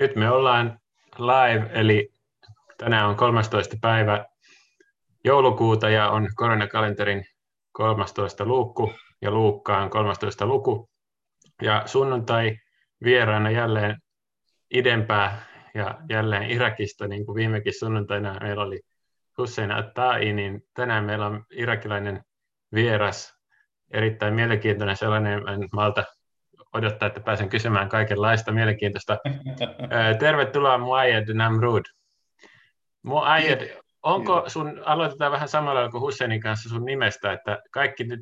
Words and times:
Nyt 0.00 0.16
me 0.16 0.30
ollaan 0.30 0.78
live, 1.18 1.70
eli 1.72 2.12
tänään 2.78 3.08
on 3.08 3.16
13. 3.16 3.76
päivä 3.80 4.24
joulukuuta 5.24 5.90
ja 5.90 6.10
on 6.10 6.28
koronakalenterin 6.34 7.24
13. 7.72 8.44
luukku 8.44 8.92
ja 9.22 9.30
Luukka 9.30 9.78
on 9.78 9.90
13. 9.90 10.46
luku. 10.46 10.90
Ja 11.62 11.82
sunnuntai 11.86 12.56
vieraana 13.04 13.50
jälleen 13.50 13.96
idempää 14.74 15.42
ja 15.74 15.98
jälleen 16.10 16.50
Irakista, 16.50 17.08
niin 17.08 17.26
kuin 17.26 17.36
viimekin 17.36 17.78
sunnuntaina 17.78 18.38
meillä 18.40 18.62
oli 18.62 18.80
Hussein 19.38 19.72
Attai, 19.72 20.32
niin 20.32 20.62
tänään 20.74 21.04
meillä 21.04 21.26
on 21.26 21.44
irakilainen 21.50 22.22
vieras, 22.74 23.34
erittäin 23.90 24.34
mielenkiintoinen 24.34 24.96
sellainen, 24.96 25.48
en 25.48 25.68
malta 25.72 26.04
odottaa, 26.74 27.06
että 27.06 27.20
pääsen 27.20 27.48
kysymään 27.48 27.88
kaikenlaista 27.88 28.52
mielenkiintoista. 28.52 29.18
Tervetuloa 30.18 30.78
Muayyad 30.78 31.34
Namrud. 31.34 31.84
Muayyad, 33.02 33.60
onko 34.02 34.44
sun, 34.46 34.82
aloitetaan 34.84 35.32
vähän 35.32 35.48
samalla 35.48 35.88
kuin 35.88 36.00
Husseinin 36.00 36.40
kanssa 36.40 36.68
sun 36.68 36.84
nimestä, 36.84 37.32
että 37.32 37.58
kaikki 37.70 38.04
nyt 38.04 38.20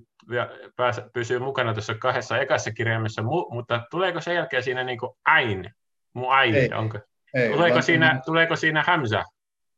pääs, 0.77 1.01
pysyy 1.13 1.39
mukana 1.39 1.73
tuossa 1.73 1.95
kahdessa 1.95 2.39
ekassa 2.39 2.73
kirjaimessa, 2.73 3.23
mutta 3.51 3.83
tuleeko 3.91 4.21
sen 4.21 4.35
jälkeen 4.35 4.63
siinä 4.63 4.85
niin 4.85 4.99
kuin 4.99 5.13
ain, 5.25 5.71
Muayyad, 6.15 6.73
onko? 6.73 6.99
Ei, 7.35 7.53
tuleeko, 7.53 7.83
siinä, 7.83 8.11
en... 8.11 8.21
tuleeko 8.27 8.57
siinä 8.57 8.85
Hamza? 8.87 9.25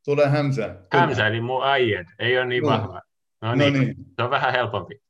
Tulee 0.05 0.29
Hamza. 0.29 0.75
Hamza, 0.93 1.27
eli 1.27 1.41
Muayyad, 1.41 2.07
ei 2.19 2.39
ole 2.39 2.47
niin 2.47 2.63
vahva. 2.63 3.01
No, 3.43 3.49
no 3.49 3.55
niin, 3.55 3.73
niin, 3.73 3.95
se 4.17 4.23
on 4.23 4.31
vähän 4.31 4.53
helpompi. 4.53 5.01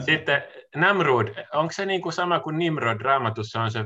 Sitten 0.00 0.42
Namrud, 0.76 1.28
onko 1.54 1.72
se 1.72 1.86
niin 1.86 2.02
kuin 2.02 2.12
sama 2.12 2.40
kuin 2.40 2.58
Nimrod 2.58 3.00
raamatussa 3.00 3.62
on 3.62 3.70
se 3.70 3.84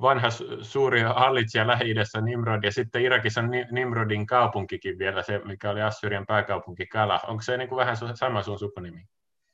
vanha 0.00 0.28
suuri 0.62 1.00
hallitsija 1.00 1.66
Lähi-idässä 1.66 2.20
Nimrod, 2.20 2.64
ja 2.64 2.72
sitten 2.72 3.02
Irakissa 3.02 3.40
on 3.40 3.50
Nimrodin 3.70 4.26
kaupunkikin 4.26 4.98
vielä, 4.98 5.22
se 5.22 5.40
mikä 5.44 5.70
oli 5.70 5.82
Assyrian 5.82 6.26
pääkaupunki 6.26 6.86
Kala. 6.86 7.20
Onko 7.26 7.42
se 7.42 7.56
niin 7.56 7.68
kuin 7.68 7.76
vähän 7.76 7.96
sama 8.14 8.42
sun 8.42 8.58
sukunimi? 8.58 9.02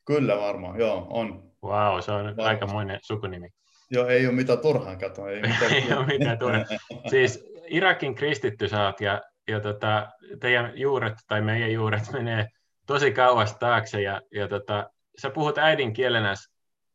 Kyllä 0.07 0.39
varmaan, 0.39 0.79
joo, 0.79 1.07
on. 1.11 1.43
Wow, 1.65 2.01
se 2.01 2.13
on 2.13 2.19
Varmasti. 2.19 2.43
aikamoinen 2.43 2.99
sukunimi. 3.03 3.49
Joo, 3.91 4.07
ei 4.07 4.27
ole 4.27 4.35
mitään 4.35 4.59
turhaan, 4.59 4.99
kato. 4.99 5.27
Ei, 5.27 5.43
mitään 5.49 5.73
ei 5.73 5.93
ole 5.97 6.07
mitään 6.07 6.39
turhaan. 6.39 6.67
Siis 7.11 7.53
Irakin 7.67 8.15
kristitty 8.15 8.69
saat, 8.69 9.01
ja, 9.01 9.23
ja 9.49 9.61
tota, 9.61 10.09
teidän 10.41 10.73
juuret, 10.75 11.15
tai 11.27 11.41
meidän 11.41 11.73
juuret 11.73 12.13
menee 12.13 12.47
tosi 12.87 13.13
kauas 13.13 13.57
taakse, 13.57 14.03
ja, 14.03 14.21
ja 14.33 14.49
tota, 14.49 14.91
sä 15.19 15.31
puhut 15.31 15.59
äidinkielenä 15.59 16.35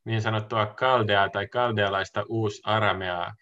niin 0.05 0.21
sanottua 0.21 0.65
kaldeaa 0.65 1.29
tai 1.29 1.47
kaldealaista 1.47 2.23
uusarameaa, 2.29 3.33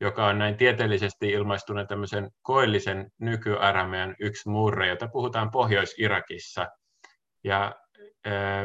joka 0.00 0.26
on 0.26 0.38
näin 0.38 0.56
tieteellisesti 0.56 1.30
ilmaistuna 1.30 1.84
tämmöisen 1.84 2.30
koillisen 2.42 3.10
nykyaramean 3.18 4.16
yksi 4.20 4.48
murre, 4.48 4.88
jota 4.88 5.08
puhutaan 5.08 5.50
Pohjois-Irakissa. 5.50 6.66
Ja 7.44 7.74
äh, 8.26 8.64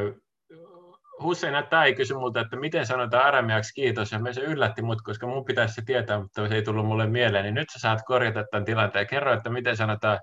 Hussein 1.22 1.66
Tai 1.70 1.94
kysyi 1.94 2.16
multa, 2.16 2.40
että 2.40 2.56
miten 2.56 2.86
sanotaan 2.86 3.24
arameaksi 3.24 3.74
kiitos, 3.74 4.12
ja 4.12 4.32
se 4.32 4.40
yllätti 4.40 4.82
mut, 4.82 5.02
koska 5.02 5.26
mun 5.26 5.44
pitäisi 5.44 5.74
se 5.74 5.82
tietää, 5.86 6.20
mutta 6.20 6.48
se 6.48 6.54
ei 6.54 6.62
tullut 6.62 6.86
mulle 6.86 7.06
mieleen, 7.06 7.44
niin 7.44 7.54
nyt 7.54 7.68
sä 7.72 7.78
saat 7.78 8.00
korjata 8.06 8.44
tämän 8.50 8.64
tilanteen. 8.64 9.02
Ja 9.02 9.06
kerro, 9.06 9.32
että 9.32 9.50
miten 9.50 9.76
sanotaan 9.76 10.20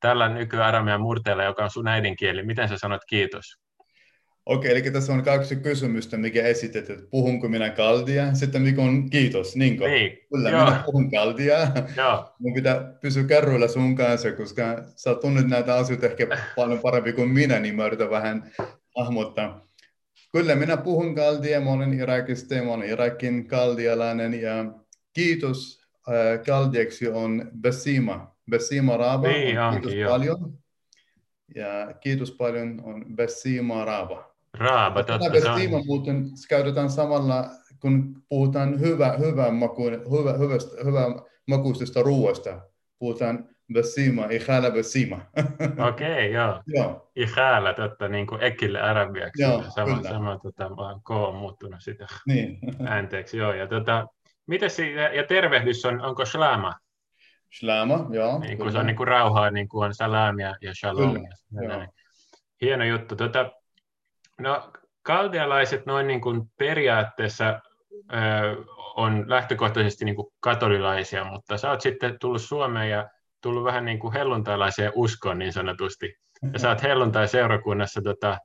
tällä 0.00 0.28
nykyaramean 0.28 1.00
murteella, 1.00 1.44
joka 1.44 1.64
on 1.64 1.70
sun 1.70 1.88
äidinkieli, 1.88 2.42
miten 2.42 2.68
sä 2.68 2.78
sanot 2.78 3.00
kiitos? 3.08 3.63
Okei, 4.46 4.70
eli 4.70 4.90
tässä 4.90 5.12
on 5.12 5.22
kaksi 5.22 5.56
kysymystä, 5.56 6.16
mikä 6.16 6.42
esitet, 6.42 6.90
että 6.90 7.06
puhunko 7.10 7.48
minä 7.48 7.70
kaldia, 7.70 8.34
sitten 8.34 8.62
mikä 8.62 8.82
on 8.82 9.10
kiitos, 9.10 9.56
niinkö? 9.56 9.88
Niin, 9.88 10.18
Kyllä, 10.34 10.50
joo. 10.50 10.64
minä 10.64 10.82
puhun 10.86 11.10
kaldia. 11.10 11.58
Joo. 11.96 12.34
Mun 12.38 12.54
pitää 12.54 12.94
pysyä 13.00 13.24
kärryillä 13.24 13.68
sun 13.68 13.96
kanssa, 13.96 14.32
koska 14.32 14.84
sä 14.96 15.14
tunnet 15.14 15.48
näitä 15.48 15.74
asioita 15.74 16.06
ehkä 16.06 16.26
paljon 16.56 16.78
parempi 16.78 17.12
kuin 17.12 17.28
minä, 17.28 17.60
niin 17.60 17.76
mä 17.76 17.86
yritän 17.86 18.10
vähän 18.10 18.50
hahmottaa. 18.96 19.68
Kyllä, 20.32 20.54
minä 20.54 20.76
puhun 20.76 21.14
kaldia, 21.14 21.60
mä 21.60 21.70
olen 21.70 22.00
Irakista, 22.00 22.54
mä 22.54 22.72
olen 22.72 22.88
Irakin 22.88 23.46
kaldialainen 23.46 24.40
ja 24.40 24.64
kiitos 25.12 25.80
äh, 26.08 26.44
kaldiaksi 26.46 27.08
on 27.08 27.50
Besima. 27.60 28.36
Besima 28.50 28.96
Raba, 28.96 29.28
niin, 29.28 29.56
kiitos 29.72 29.94
joo. 29.94 30.10
paljon. 30.10 30.58
Ja 31.54 31.94
kiitos 32.00 32.30
paljon 32.30 32.80
on 32.84 33.04
Besima 33.16 33.84
Raba. 33.84 34.33
Raaba, 34.54 35.02
totta. 35.02 35.30
Tätä 35.30 35.40
se 35.40 35.50
on... 35.50 35.86
muuten 35.86 36.24
käytetään 36.48 36.90
samalla, 36.90 37.50
kun 37.80 38.22
puhutaan 38.28 38.80
hyvä, 38.80 39.14
hyvä, 39.18 39.50
maku, 39.50 39.84
hyvä, 39.84 40.32
hyvästä, 40.32 40.84
hyvä 40.84 41.00
makuisesta 41.46 42.02
ruoasta. 42.02 42.60
Puhutaan 42.98 43.48
besima, 43.72 44.24
ihäälä 44.24 44.70
besima. 44.70 45.20
Okei, 45.88 46.12
okay, 46.12 46.24
joo. 46.24 46.62
joo. 46.66 47.10
Ihäälä, 47.16 47.74
totta, 47.74 48.08
niin 48.08 48.26
kuin 48.26 48.42
ekille 48.42 48.80
arabiaksi. 48.80 49.42
Joo, 49.42 49.64
sama, 49.68 49.96
kyllä. 49.96 50.10
sama 50.10 50.38
tota, 50.38 50.76
vaan 50.76 51.00
K 51.02 51.10
on 51.10 51.34
muuttunut 51.34 51.80
sitä 51.80 52.06
Niin. 52.26 52.58
äänteeksi. 52.86 53.36
Joo, 53.36 53.52
ja, 53.52 53.66
tota, 53.66 54.06
miten 54.46 54.70
se, 54.70 54.90
ja 54.90 55.26
tervehdys 55.28 55.84
on, 55.84 56.00
onko 56.00 56.24
shlama? 56.24 56.74
Shlama, 57.58 58.06
joo. 58.10 58.38
Niin 58.38 58.58
kuin 58.58 58.72
se 58.72 58.78
on 58.78 58.86
niin 58.86 58.96
kuin 58.96 59.08
rauhaa, 59.08 59.50
niin 59.50 59.68
kuin 59.68 59.84
on 59.86 59.94
salam 59.94 60.38
ja, 60.38 60.54
shalom. 60.74 61.14
Kyllä, 61.58 61.74
Ja. 61.74 61.88
Hieno 62.60 62.84
juttu. 62.84 63.16
Tota, 63.16 63.50
no, 64.40 64.72
kaldealaiset 65.02 65.86
noin 65.86 66.06
niin 66.06 66.20
kuin 66.20 66.42
periaatteessa 66.58 67.60
ö, 68.12 68.64
on 68.96 69.24
lähtökohtaisesti 69.28 70.04
niin 70.04 70.16
kuin 70.16 70.32
katolilaisia, 70.40 71.24
mutta 71.24 71.58
sä 71.58 71.70
oot 71.70 71.80
sitten 71.80 72.18
tullut 72.18 72.42
Suomeen 72.42 72.90
ja 72.90 73.08
tullut 73.40 73.64
vähän 73.64 73.84
niin 73.84 73.98
kuin 73.98 74.12
helluntailaiseen 74.12 74.92
uskoon 74.94 75.38
niin 75.38 75.52
sanotusti. 75.52 76.14
Ja 76.52 76.58
sä 76.58 76.68
oot 76.68 76.82
helluntai-seurakunnassa 76.82 78.02
tota, 78.02 78.38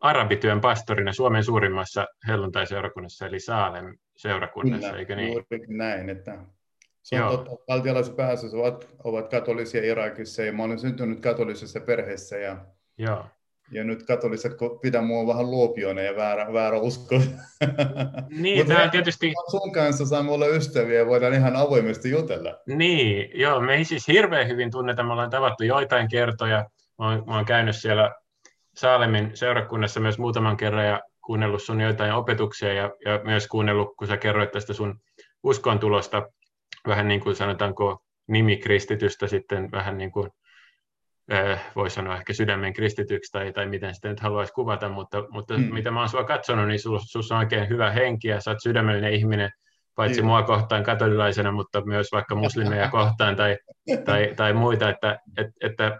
arabityön 0.00 0.60
pastorina 0.60 1.12
Suomen 1.12 1.44
suurimmassa 1.44 2.06
helluntai-seurakunnassa, 2.28 3.26
eli 3.26 3.40
Saalem 3.40 3.98
seurakunnassa, 4.16 4.86
Kyllä, 4.86 4.98
eikö 4.98 5.16
niin? 5.16 5.28
juurikin 5.28 5.78
näin, 5.78 6.10
että 6.10 6.38
se 7.02 7.16
on 7.16 7.20
Joo. 7.20 7.36
totta. 7.36 7.64
Valtiolaiset 7.68 8.16
pääasiassa 8.16 8.56
ovat, 8.56 8.88
ovat 9.04 9.30
katolisia 9.30 9.84
Irakissa 9.84 10.42
ja 10.42 10.52
mä 10.52 10.62
olen 10.62 10.78
syntynyt 10.78 11.20
katolisessa 11.20 11.80
perheessä 11.80 12.36
ja, 12.36 12.64
Joo. 12.98 13.26
Ja 13.70 13.84
nyt 13.84 14.02
katoliset 14.06 14.52
pitää 14.82 15.02
mua 15.02 15.26
vähän 15.26 15.50
luopiona 15.50 16.00
ja 16.00 16.16
väärä, 16.16 16.52
väärä 16.52 16.78
usko. 16.78 17.14
Niin, 18.30 18.58
Mutta 18.58 18.72
tämä 18.72 18.84
on 18.84 18.90
tietysti, 18.90 19.32
sun 19.50 19.72
kanssa 19.72 20.06
saamme 20.06 20.32
olla 20.32 20.46
ystäviä 20.46 20.98
ja 20.98 21.06
voidaan 21.06 21.34
ihan 21.34 21.56
avoimesti 21.56 22.10
jutella. 22.10 22.58
niin, 22.66 23.30
joo, 23.40 23.60
me 23.60 23.74
ei 23.74 23.84
siis 23.84 24.08
hirveän 24.08 24.48
hyvin 24.48 24.70
tunneta, 24.70 25.02
me 25.02 25.12
ollaan 25.12 25.30
tavattu 25.30 25.64
joitain 25.64 26.08
kertoja, 26.08 26.66
mä 26.98 27.06
oon, 27.06 27.24
mä 27.26 27.36
oon 27.36 27.44
käynyt 27.44 27.76
siellä 27.76 28.14
Saalemin 28.76 29.30
seurakunnassa 29.34 30.00
myös 30.00 30.18
muutaman 30.18 30.56
kerran 30.56 30.86
ja 30.86 31.00
kuunnellut 31.24 31.62
sun 31.62 31.80
joitain 31.80 32.12
opetuksia 32.12 32.72
ja, 32.72 32.90
ja 33.04 33.20
myös 33.24 33.48
kuunnellut, 33.48 33.96
kun 33.96 34.08
sä 34.08 34.16
kerroit 34.16 34.50
tästä 34.50 34.72
sun 34.72 35.00
uskon 35.42 35.78
tulosta, 35.78 36.22
vähän 36.86 37.08
niin 37.08 37.20
kuin 37.20 37.36
sanotaanko 37.36 38.02
nimikristitystä 38.28 39.26
sitten 39.26 39.70
vähän 39.72 39.98
niin 39.98 40.12
kuin 40.12 40.30
voi 41.76 41.90
sanoa 41.90 42.16
ehkä 42.16 42.32
sydämen 42.32 42.72
kristityksi 42.72 43.32
tai, 43.32 43.52
tai 43.52 43.66
miten 43.66 43.94
sitä 43.94 44.08
nyt 44.08 44.20
haluaisi 44.20 44.52
kuvata, 44.52 44.88
mutta, 44.88 45.24
mutta 45.30 45.54
Mm. 45.58 45.64
mm. 45.64 45.74
mitä 45.74 45.90
mä 45.90 46.00
oon 46.00 46.08
sua 46.08 46.24
katsonut, 46.24 46.68
niin 46.68 46.78
sinussa 46.78 47.34
on 47.34 47.38
oikein 47.38 47.68
hyvä 47.68 47.90
henki 47.90 48.28
ja 48.28 48.40
sä 48.40 48.50
oot 48.50 48.62
sydämellinen 48.62 49.12
ihminen, 49.12 49.50
paitsi 49.94 50.20
Joo. 50.20 50.26
mua 50.26 50.42
kohtaan 50.42 50.82
katolilaisena, 50.82 51.52
mutta 51.52 51.84
myös 51.84 52.08
vaikka 52.12 52.34
muslimeja 52.34 52.88
kohtaan 52.90 53.36
tai, 53.36 53.56
tai, 54.04 54.32
tai 54.36 54.52
muita, 54.52 54.88
että, 54.90 55.18
että, 55.38 55.52
että 55.60 55.98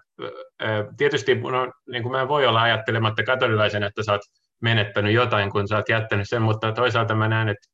ää, 0.61 0.85
tietysti 0.97 1.41
on, 1.43 1.73
niin 1.91 2.03
kuin 2.03 2.13
mä 2.13 2.21
en 2.21 2.29
voi 2.29 2.47
olla 2.47 2.63
ajattelematta 2.63 3.23
katolilaisena, 3.23 3.87
että 3.87 4.03
sä 4.03 4.13
oot 4.13 4.21
menettänyt 4.63 5.13
jotain, 5.13 5.51
kun 5.51 5.69
sä 5.69 5.77
oot 5.77 5.89
jättänyt 5.89 6.29
sen, 6.29 6.43
mutta 6.43 6.73
toisaalta 6.73 7.15
mä 7.15 7.29
näen, 7.29 7.49
että 7.49 7.69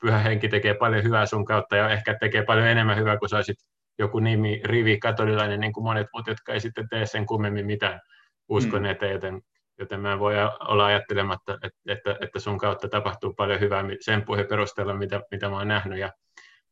pyhä 0.00 0.18
henki 0.18 0.48
tekee 0.48 0.74
paljon 0.74 1.04
hyvää 1.04 1.26
sun 1.26 1.44
kautta 1.44 1.76
ja 1.76 1.90
ehkä 1.90 2.16
tekee 2.20 2.44
paljon 2.44 2.66
enemmän 2.66 2.96
hyvää, 2.96 3.16
kun 3.16 3.28
sä 3.28 3.36
olisit 3.36 3.56
joku 3.98 4.18
nimi, 4.18 4.60
rivi, 4.64 4.98
katolilainen, 4.98 5.60
niin 5.60 5.72
kuin 5.72 5.84
monet 5.84 6.06
muut, 6.12 6.26
jotka 6.26 6.52
ei 6.52 6.60
sitten 6.60 6.88
tee 6.88 7.06
sen 7.06 7.26
kummemmin 7.26 7.66
mitään 7.66 8.00
uskon 8.48 8.82
Mm. 8.82 8.86
eteen, 8.88 9.12
joten, 9.12 9.40
joten 9.78 10.00
mä 10.00 10.12
en 10.12 10.18
voi 10.18 10.34
olla 10.68 10.86
ajattelematta, 10.86 11.54
että, 11.54 11.78
että, 11.88 12.16
että 12.20 12.40
sun 12.40 12.58
kautta 12.58 12.88
tapahtuu 12.88 13.34
paljon 13.34 13.60
hyvää 13.60 13.84
sen 14.00 14.22
puheen 14.24 14.46
perusteella, 14.46 14.94
mitä, 14.94 15.20
mitä 15.30 15.48
mä 15.48 15.56
oon 15.58 15.68
nähnyt. 15.68 15.98
Ja, 15.98 16.12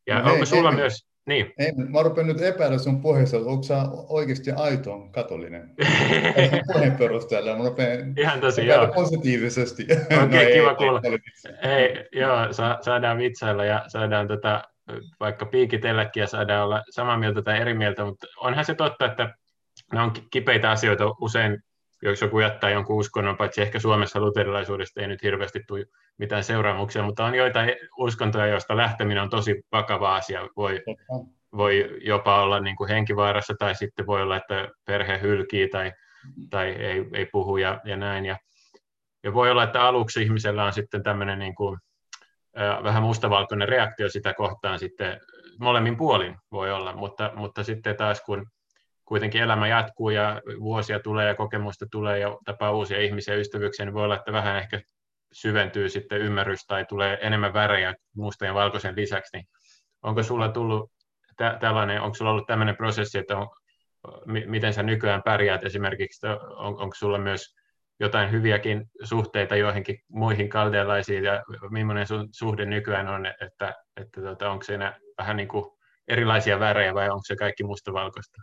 ja 0.07 0.19
No 0.19 0.25
hei, 0.25 0.33
onko 0.33 0.45
sulla 0.47 0.71
hei. 0.71 0.81
myös, 0.81 1.07
niin, 1.27 1.53
Ei, 1.59 1.73
mä 1.73 2.03
rupean 2.03 2.27
nyt 2.27 2.41
epäillä 2.43 2.79
sun 2.79 3.03
puheessa, 3.03 3.37
että 3.37 3.49
onko 3.51 3.63
sä 3.63 3.77
oikeasti 4.09 4.51
aito 4.53 5.09
katolinen? 5.13 5.71
Puheen 6.73 6.97
perusteella 6.97 7.57
mä 7.57 7.65
rupean 7.69 8.15
ihan 8.19 8.41
tosi, 8.41 8.67
joo. 8.67 8.89
positiivisesti. 8.95 9.87
Okei, 10.25 10.53
kiva 10.53 10.75
kuulla. 10.75 11.01
ei, 11.05 11.19
ei, 11.71 11.73
Ei, 11.73 12.09
joo, 12.13 12.53
sa, 12.53 12.79
saadaan 12.81 13.19
vitsailla 13.19 13.65
ja 13.65 13.85
saadaan 13.89 14.29
tota, 14.29 14.63
vaikka 15.20 15.46
piikitelläkin 15.46 16.20
ja 16.20 16.26
saadaan 16.26 16.64
olla 16.64 16.82
samaa 16.90 17.19
mieltä 17.19 17.43
tai 17.43 17.61
eri 17.61 17.75
mieltä, 17.75 18.05
mutta 18.05 18.26
onhan 18.37 18.64
se 18.64 18.75
totta, 18.75 19.06
että 19.06 19.34
ne 19.93 20.00
on 20.00 20.12
ki- 20.12 20.26
kipeitä 20.31 20.70
asioita 20.70 21.05
usein, 21.20 21.62
jos 22.02 22.20
joku 22.20 22.40
jättää 22.40 22.70
jonkun 22.70 22.96
uskonnon, 22.96 23.37
paitsi 23.37 23.62
ehkä 23.62 23.79
Suomessa 23.79 24.20
luterilaisuudesta 24.20 25.00
ei 25.00 25.06
nyt 25.06 25.23
hirveästi 25.23 25.61
tule 25.67 25.84
mitään 26.19 26.44
seuraamuksia, 26.44 27.02
mutta 27.02 27.25
on 27.25 27.34
joitain 27.34 27.75
uskontoja, 27.99 28.46
joista 28.46 28.76
lähteminen 28.76 29.23
on 29.23 29.31
tosi 29.31 29.62
vakava 29.73 30.14
asia, 30.14 30.49
voi, 30.56 30.81
voi 31.56 31.99
jopa 32.05 32.43
olla 32.43 32.61
niin 32.61 32.76
kuin 32.76 32.88
henkivaarassa 32.88 33.55
tai 33.58 33.75
sitten 33.75 34.06
voi 34.06 34.23
olla, 34.23 34.37
että 34.37 34.69
perhe 34.87 35.20
hylkii 35.20 35.69
tai, 35.69 35.93
tai 36.50 36.69
ei, 36.69 37.05
ei 37.12 37.26
puhu 37.26 37.56
ja, 37.56 37.81
ja 37.85 37.96
näin. 37.96 38.25
Ja, 38.25 38.37
ja 39.25 39.35
voi 39.35 39.50
olla, 39.50 39.62
että 39.62 39.82
aluksi 39.82 40.23
ihmisellä 40.23 40.64
on 40.64 40.73
sitten 40.73 41.02
tämmöinen 41.02 41.38
niin 41.38 41.55
kuin, 41.55 41.78
vähän 42.82 43.02
mustavalkoinen 43.02 43.69
reaktio 43.69 44.08
sitä 44.08 44.34
kohtaan 44.34 44.78
sitten. 44.78 45.20
Molemmin 45.60 45.96
puolin 45.96 46.37
voi 46.52 46.72
olla, 46.72 46.96
mutta, 46.96 47.32
mutta 47.34 47.64
sitten 47.64 47.96
taas 47.96 48.20
kun 48.20 48.46
kuitenkin 49.04 49.43
elämä 49.43 49.69
jatkuu 49.69 50.10
ja 50.10 50.40
vuosia 50.60 51.00
tulee 51.00 51.28
ja 51.28 51.34
kokemusta 51.34 51.87
tulee 51.90 52.19
ja 52.19 52.38
tapaa 52.44 52.72
uusia 52.72 53.00
ihmisiä 53.00 53.34
ystävyyksiä, 53.34 53.87
niin 53.87 53.94
voi 53.94 54.04
olla, 54.04 54.16
että 54.16 54.32
vähän 54.32 54.56
ehkä 54.56 54.81
syventyy 55.32 55.88
sitten 55.88 56.20
ymmärrys 56.20 56.66
tai 56.66 56.84
tulee 56.84 57.19
enemmän 57.20 57.54
värejä 57.54 57.94
mustan 58.16 58.46
ja 58.46 58.54
valkoisen 58.54 58.96
lisäksi, 58.96 59.37
niin 59.37 59.46
onko 60.02 60.22
sulla 60.22 60.49
tullut 60.49 60.93
tä- 61.37 61.56
tällainen, 61.60 62.00
onko 62.00 62.14
sulla 62.14 62.31
ollut 62.31 62.46
tämmöinen 62.46 62.76
prosessi, 62.76 63.19
että 63.19 63.37
on, 63.37 63.49
miten 64.26 64.75
sä 64.75 64.82
nykyään 64.82 65.22
pärjäät 65.22 65.64
esimerkiksi, 65.64 66.26
on, 66.56 66.81
onko 66.81 66.94
sulla 66.94 67.19
myös 67.19 67.54
jotain 68.02 68.32
hyviäkin 68.32 68.90
suhteita 69.02 69.56
joihinkin 69.56 69.99
muihin 70.08 70.49
kaldealaisiin 70.49 71.25
ja 71.25 71.44
millainen 71.70 72.06
sun 72.06 72.28
suhde 72.32 72.66
nykyään 72.66 73.08
on, 73.08 73.26
että, 73.26 73.75
että 73.96 74.20
tota, 74.22 74.50
onko 74.50 74.64
siinä 74.64 75.00
vähän 75.19 75.37
niin 75.37 75.49
kuin 75.49 75.64
erilaisia 76.08 76.60
värejä 76.60 76.94
vai 76.94 77.10
onko 77.10 77.22
se 77.25 77.37
kaikki 77.37 77.64
mustavalkoista? 77.64 78.43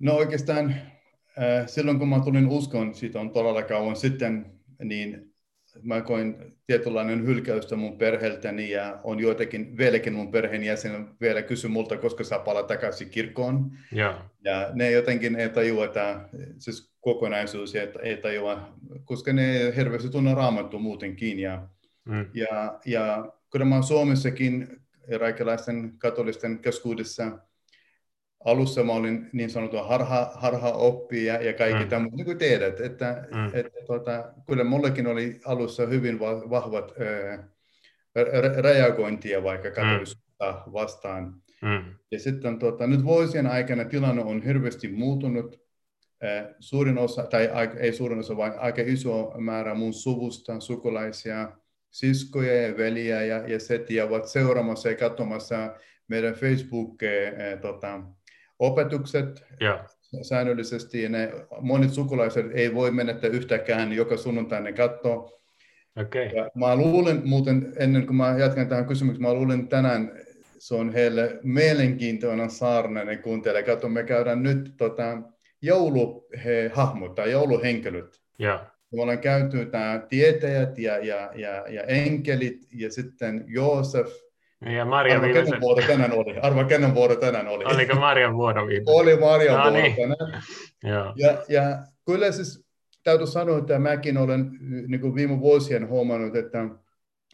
No 0.00 0.14
oikeastaan 0.14 0.70
äh, 0.70 1.66
silloin 1.66 1.98
kun 1.98 2.08
mä 2.08 2.20
tulin 2.20 2.48
uskon, 2.48 2.94
siitä 2.94 3.20
on 3.20 3.30
todella 3.30 3.62
kauan 3.62 3.96
sitten, 3.96 4.60
niin 4.84 5.34
mä 5.82 6.00
koin 6.00 6.56
tietynlainen 6.66 7.26
hylkäystä 7.26 7.76
mun 7.76 7.98
perheeltäni 7.98 8.70
ja 8.70 9.00
on 9.04 9.20
joitakin, 9.20 9.76
vieläkin 9.76 10.12
mun 10.12 10.32
perheenjäsen 10.32 11.08
vielä 11.20 11.42
kysy 11.42 11.68
multa, 11.68 11.96
koska 11.96 12.24
saa 12.24 12.38
palata 12.38 12.68
takaisin 12.68 13.10
kirkkoon. 13.10 13.70
Ja, 13.92 14.24
ja 14.44 14.70
ne 14.72 14.90
jotenkin 14.90 15.36
ei 15.36 15.48
tajua, 15.48 15.84
että 15.84 16.28
siis 16.58 16.89
kokonaisuus 17.00 17.74
ei, 17.74 17.88
ei 18.02 18.16
tajua, 18.16 18.74
koska 19.04 19.32
ne 19.32 19.76
hirveästi 19.76 20.08
tunne 20.08 20.34
raamattu 20.34 20.78
muutenkin. 20.78 21.38
Ja, 21.38 21.68
mm. 22.04 22.26
ja, 22.34 22.78
ja 22.84 23.32
kyllä 23.50 23.64
mä 23.64 23.82
Suomessakin 23.82 24.80
irakilaisten 25.10 25.98
katolisten 25.98 26.58
keskuudessa 26.58 27.38
alussa 28.44 28.84
mä 28.84 28.92
olin 28.92 29.30
niin 29.32 29.50
sanottu 29.50 29.76
harha, 29.76 30.30
harha 30.34 30.72
oppia 30.72 31.42
ja 31.42 31.52
kaikki 31.52 31.84
mm. 31.84 31.88
tämmöistä, 31.88 32.16
niin 32.16 32.24
kuin 32.24 32.38
tiedät, 32.38 32.80
että, 32.80 33.28
mm. 33.34 33.50
että 33.52 33.78
tuota, 33.86 34.32
kyllä 34.46 34.64
mullekin 34.64 35.06
oli 35.06 35.40
alussa 35.44 35.86
hyvin 35.86 36.18
vahvat 36.50 36.92
ää, 37.00 37.48
reagointia 38.62 39.42
vaikka 39.42 39.70
katolisuutta 39.70 40.62
mm. 40.66 40.72
vastaan. 40.72 41.34
Mm. 41.62 41.94
Ja 42.10 42.20
sitten 42.20 42.58
tuota, 42.58 42.86
nyt 42.86 43.04
vuosien 43.04 43.46
aikana 43.46 43.84
tilanne 43.84 44.24
on 44.24 44.42
hirveästi 44.42 44.88
muuttunut. 44.88 45.69
Ää, 46.22 46.54
suurin 46.60 46.98
osa, 46.98 47.22
tai 47.22 47.50
ei 47.78 47.92
suurin 47.92 48.18
osa, 48.18 48.36
vaan 48.36 48.58
aika 48.58 48.82
iso 48.84 49.32
määrä 49.38 49.74
mun 49.74 49.92
suvusta, 49.92 50.60
sukulaisia, 50.60 51.52
siskoja 51.90 52.62
ja 52.62 52.76
veliä 52.76 53.22
ja, 53.22 53.48
ja 53.48 53.60
setiä 53.60 54.04
ovat 54.04 54.28
seuraamassa 54.28 54.88
ja 54.88 54.96
katsomassa 54.96 55.74
meidän 56.08 56.34
Facebook 56.34 57.02
ää, 57.02 57.56
tota, 57.56 58.00
opetukset 58.58 59.44
ja. 59.60 59.84
säännöllisesti, 60.22 61.02
ja 61.02 61.08
ne 61.08 61.32
monet 61.60 61.92
sukulaiset 61.92 62.46
ei 62.54 62.74
voi 62.74 62.90
menettää 62.90 63.30
yhtäkään 63.30 63.92
joka 63.92 64.16
sunnuntai 64.16 64.60
ne 64.60 64.72
katsoo. 64.72 65.40
Okay. 65.96 66.22
Ja 66.22 66.50
mä 66.54 66.76
luulen 66.76 67.22
muuten, 67.24 67.72
ennen 67.76 68.06
kuin 68.06 68.16
mä 68.16 68.34
jatkan 68.38 68.68
tähän 68.68 68.86
kysymykseen, 68.86 69.22
mä 69.22 69.34
luulen 69.34 69.68
tänään 69.68 70.12
se 70.60 70.74
on 70.74 70.92
heille 70.92 71.38
mielenkiintoinen 71.42 72.50
saarna, 72.50 73.04
ne 73.04 73.16
kuuntelee. 73.16 73.62
Kato, 73.62 73.88
me 73.88 74.02
käydään 74.02 74.42
nyt 74.42 74.74
tota, 74.76 75.22
jouluhahmot 75.62 77.14
tai 77.14 77.30
jouluhenkilöt. 77.30 78.20
Yeah. 78.40 78.60
Me 78.92 79.02
ollaan 79.02 79.18
käyty 79.18 79.66
tämä 79.66 80.02
tietäjät 80.08 80.78
ja, 80.78 80.98
ja, 80.98 81.30
ja, 81.34 81.64
ja 81.68 81.82
enkelit 81.82 82.68
ja 82.72 82.92
sitten 82.92 83.44
Joosef, 83.46 84.08
niin, 84.64 84.76
ja 84.76 84.84
Marja 84.84 85.14
Arva 85.14 85.32
kenen 85.32 85.60
vuoro 85.60 85.86
tänään 85.86 86.12
oli. 86.12 86.38
Arva 86.38 86.64
kenen 86.64 86.94
vuoro 86.94 87.16
tänään 87.16 87.48
oli. 87.48 87.64
Oliko 87.64 87.94
Marjan 87.94 88.36
vuoro 88.36 88.66
viime? 88.66 88.84
Oli 88.86 89.16
Marjan 89.16 89.58
no, 89.58 89.64
vuoro 89.64 89.82
niin. 89.82 89.96
tänään. 89.96 90.42
Joo. 90.84 91.12
Ja, 91.16 91.42
ja 91.48 91.78
kyllä 92.06 92.32
siis 92.32 92.64
täytyy 93.02 93.26
sanoa, 93.26 93.58
että 93.58 93.78
mäkin 93.78 94.18
olen 94.18 94.50
niin 94.88 95.00
kuin 95.00 95.14
viime 95.14 95.40
vuosien 95.40 95.88
huomannut, 95.88 96.36
että 96.36 96.68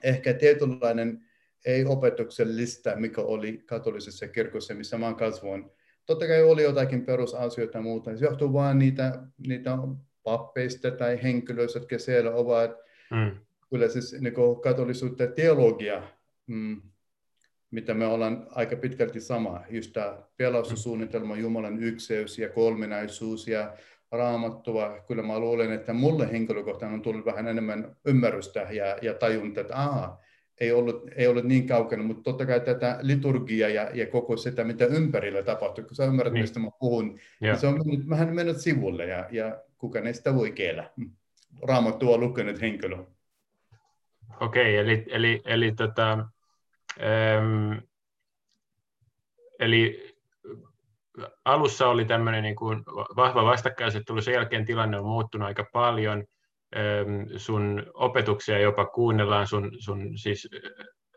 ehkä 0.05 0.35
tietynlainen 0.35 1.21
ei-opetuksellista, 1.65 2.97
mikä 2.97 3.21
oli 3.21 3.63
katolisessa 3.67 4.29
kirkossa, 4.29 4.75
missä 4.75 4.99
mä 4.99 5.15
kasvoin. 5.15 5.71
Totta 6.07 6.27
kai 6.27 6.43
oli 6.43 6.63
jotakin 6.63 7.07
perusasioita 7.07 7.79
ja 7.79 7.83
muuta. 7.83 8.17
Se 8.17 8.25
johtuu 8.25 8.53
vain 8.53 8.79
niitä, 8.79 9.23
niitä 9.47 9.79
pappeista 10.23 10.91
tai 10.91 11.23
henkilöistä, 11.23 11.79
jotka 11.79 11.99
siellä 11.99 12.31
ovat. 12.31 12.71
Mm. 13.11 13.37
Kyllä 13.71 13.89
siis 13.89 14.21
niin 14.21 14.35
katolisuutta 14.63 15.27
teologia 15.27 16.03
mm, 16.47 16.83
mitä 17.71 17.95
me 17.95 18.07
ollaan 18.07 18.47
aika 18.51 18.77
pitkälti 18.77 19.21
sama, 19.21 19.61
just 19.71 19.93
tämä 19.93 20.19
pelastussuunnitelma, 20.37 21.37
Jumalan 21.37 21.83
ykseys 21.83 22.39
ja 22.39 22.49
kolminaisuus 22.49 23.49
ja 23.49 23.77
raamattua. 24.11 25.05
Kyllä 25.09 25.23
mä 25.23 25.39
luulen, 25.39 25.73
että 25.73 25.93
mulle 25.93 26.33
henkilökohtaisesti 26.33 26.95
on 26.95 27.03
tullut 27.03 27.27
vähän 27.27 27.49
enemmän 27.49 27.97
ymmärrystä 28.07 28.61
ja, 28.61 28.99
ja 29.03 29.15
tajunta, 29.15 29.61
että 29.61 29.77
aha, 29.77 30.21
ei 30.61 30.73
ollut, 30.73 31.05
ei 31.17 31.27
ollut 31.27 31.45
niin 31.45 31.67
kaukana, 31.67 32.03
mutta 32.03 32.23
totta 32.23 32.47
kai 32.47 32.61
tätä 32.61 32.99
liturgiaa 33.03 33.69
ja, 33.69 33.91
ja 33.95 34.07
koko 34.07 34.37
sitä, 34.37 34.65
mitä 34.65 34.87
ympärillä 34.87 35.43
tapahtuu, 35.43 35.85
kun 35.85 35.97
sä 35.97 36.05
ymmärrät, 36.05 36.33
niin. 36.33 36.43
mistä 36.43 36.61
mä 36.61 36.71
puhun, 36.81 37.19
niin 37.41 37.59
se 37.59 37.67
on 37.67 37.79
mennyt, 37.79 38.09
vähän 38.09 38.35
mennyt 38.35 38.61
sivulle 38.61 39.07
ja, 39.07 39.27
ja 39.31 39.59
kuka 39.79 39.99
sitä 40.13 40.35
voi 40.35 40.53
kiellä. 40.53 40.91
Raamattua 41.63 42.15
on 42.15 42.21
lukenut 42.21 42.61
henkilö. 42.61 42.97
Okei, 44.41 44.77
eli, 44.77 45.07
eli, 45.11 45.43
eli 45.45 45.73
tota, 45.73 46.19
Ähm, 47.03 47.73
eli 49.61 50.15
alussa 51.45 51.89
oli 51.89 52.05
tämmöinen 52.05 52.43
niin 52.43 52.57
kuin 52.57 52.85
vahva 53.17 53.45
vastakkainasettelu, 53.45 54.23
sen 54.23 54.35
jälkeen 54.35 54.65
tilanne 54.65 54.99
on 54.99 55.07
muuttunut 55.07 55.47
aika 55.47 55.67
paljon. 55.73 56.25
Sun 57.37 57.87
opetuksia 57.95 58.59
jopa 58.59 58.87
kuunnellaan, 58.87 59.47
sun, 59.47 59.71
sun 59.79 60.19
siis 60.19 60.49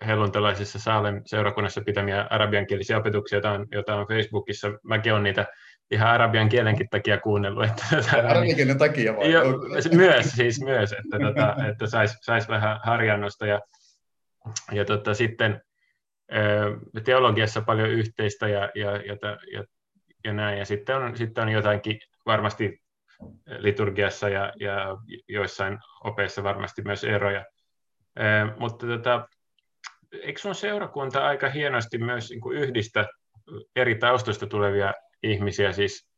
helluntalaisessa 0.06 0.80
Saalem 0.80 1.22
seurakunnassa 1.26 1.82
pitämiä 1.82 2.28
arabiankielisiä 2.30 2.98
opetuksia, 2.98 3.36
joita 3.36 3.52
on, 3.52 3.68
joita 3.72 3.96
on 3.96 4.08
Facebookissa. 4.08 4.68
Mäkin 4.84 5.12
olen 5.12 5.24
niitä 5.24 5.46
ihan 5.92 6.10
arabian 6.10 6.50
kielenkin 6.50 6.88
takia 6.89 7.18
kuunnellut. 7.18 7.66
Että, 7.66 7.86
arabian 8.30 8.56
kielen 8.56 8.78
takia 8.78 9.16
vai? 9.16 9.32
Jo, 9.32 9.42
myös, 9.96 10.32
siis 10.32 10.62
myös, 10.62 10.92
että, 10.92 11.20
tota, 11.20 11.56
että 11.70 11.88
saisi 11.88 12.18
sais 12.22 12.50
vähän 12.50 12.80
harjannosta. 12.84 13.46
Ja, 13.46 13.60
ja 14.72 14.86
tota, 14.86 15.13
sitten 15.13 15.62
teologiassa 17.04 17.62
paljon 17.62 17.89
yhteistä 17.89 18.48
ja, 18.48 18.70
ja, 18.75 18.92
ja, 18.92 19.18
ja, 19.54 19.63
ja 20.24 20.34
näin. 20.34 20.60
Ja 20.60 20.66
sitten 20.66 20.96
on, 20.96 21.18
sitten 21.18 21.44
on 21.44 21.50
jotainkin 21.50 22.00
varmasti 22.25 22.82
liturgiassa 23.58 24.30
ja, 24.30 24.54
ja 24.60 24.98
joissain 25.28 25.78
opeissa 26.04 26.44
varmasti 26.44 26.82
myös 26.82 27.04
eroja. 27.04 27.46
Mutta 28.60 28.88
tota, 28.88 29.28
eikö 30.12 30.40
sun 30.40 30.56
seurakunta 30.56 31.28
aika 31.28 31.50
hienosti 31.50 31.98
myös 31.98 32.30
niin 32.30 32.42
kuin 32.42 32.58
yhdistä 32.58 33.08
eri 33.76 33.96
taustoista 33.96 34.48
tulevia 34.48 34.94
ihmisiä? 35.24 35.72
Siis 35.72 36.10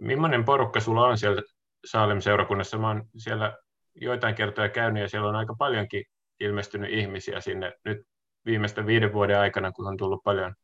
millainen 0.00 0.44
porukka 0.44 0.80
sulla 0.80 1.06
on 1.06 1.18
siellä 1.18 1.42
Saalem-seurakunnassa? 1.86 2.78
Mä 2.78 2.88
oon 2.88 3.04
siellä 3.16 3.56
joitain 3.94 4.34
kertoja 4.34 4.68
käynyt 4.68 5.02
ja 5.02 5.08
siellä 5.08 5.28
on 5.28 5.36
aika 5.36 5.54
paljonkin 5.58 6.04
ilmestynyt 6.40 6.90
ihmisiä 6.90 7.40
sinne. 7.40 7.72
Nyt 7.84 7.98
viimeisten 8.46 8.86
viiden 8.86 9.12
vuoden 9.12 9.38
aikana, 9.38 9.72
kun 9.72 9.86
on 9.86 9.96
tullut 9.96 10.24
paljon 10.24 10.54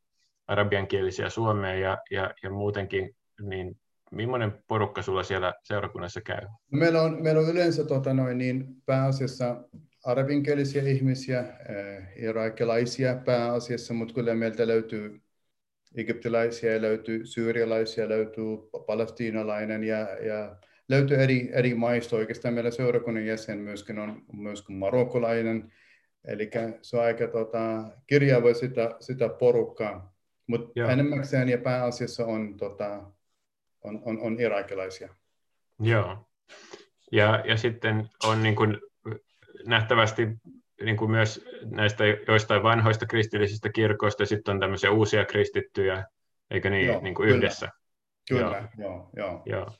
arabiankielisiä 0.47 1.28
Suomeen 1.28 1.80
ja, 1.80 1.99
ja, 2.11 2.35
ja 2.42 2.50
muutenkin, 2.50 3.16
niin 3.40 3.76
millainen 4.16 4.52
porukka 4.68 5.02
sulla 5.02 5.23
siellä 5.23 5.54
seurakunnassa 5.62 6.20
käy? 6.20 6.46
Meillä, 6.70 7.02
on, 7.02 7.23
meillä 7.23 7.40
on 7.40 7.50
yleensä 7.50 7.85
tota 7.85 8.14
noin, 8.14 8.38
niin 8.38 8.66
pääasiassa 8.87 9.56
arabinkielisiä 10.04 10.82
ihmisiä, 10.82 11.38
äh, 11.38 11.49
irakilaisia 12.16 13.14
pääasiassa, 13.25 13.94
mutta 13.94 14.14
kyllä 14.14 14.35
meiltä 14.35 14.66
löytyy 14.66 15.20
egyptiläisiä, 15.96 16.82
löytyy 16.82 17.26
syyrialaisia, 17.26 18.08
löytyy 18.08 18.46
palestiinalainen 18.87 19.85
ja, 19.85 19.99
ja 20.26 20.56
löytyy 20.88 21.16
eri, 21.16 21.50
eri 21.52 21.75
maista. 21.75 22.16
Oikeastaan 22.16 22.54
meillä 22.54 22.70
seurakunnan 22.70 23.26
jäsen 23.26 23.58
myöskin 23.58 23.99
on 23.99 24.23
myöskin 24.32 24.76
marokkolainen, 24.76 25.73
Eli 26.26 26.50
se 26.82 26.96
on 26.96 27.04
aika 27.04 27.28
tota, 27.28 27.85
kirjava 28.06 28.54
sitä, 28.54 28.96
sitä 29.00 29.28
porukkaa, 29.28 30.14
mutta 30.46 30.92
enemmäkseen 30.92 31.49
ja 31.49 31.58
pääasiassa 31.58 32.26
on, 32.26 32.56
tota, 32.56 33.12
on, 33.85 34.02
on, 34.04 34.21
on 34.21 34.40
irakilaisia. 34.40 35.14
Joo. 35.80 36.28
Ja, 37.12 37.42
ja 37.45 37.56
sitten 37.56 38.09
on 38.25 38.42
niin 38.42 38.56
kuin 38.56 38.78
nähtävästi 39.66 40.26
niin 40.83 40.97
kuin 40.97 41.11
myös 41.11 41.45
näistä 41.64 42.04
joistain 42.28 42.62
vanhoista 42.62 43.06
kristillisistä 43.06 43.68
kirkoista, 43.73 44.26
sitten 44.26 44.54
on 44.54 44.61
tämmöisiä 44.61 44.90
uusia 44.90 45.25
kristittyjä 45.25 46.04
eikö 46.50 46.71
niin, 46.71 46.87
joo, 46.87 47.00
niin 47.00 47.14
kuin 47.14 47.28
yhdessä? 47.28 47.68
Kyllä, 48.28 48.68
joo. 48.78 49.11
joo, 49.16 49.42
joo. 49.47 49.71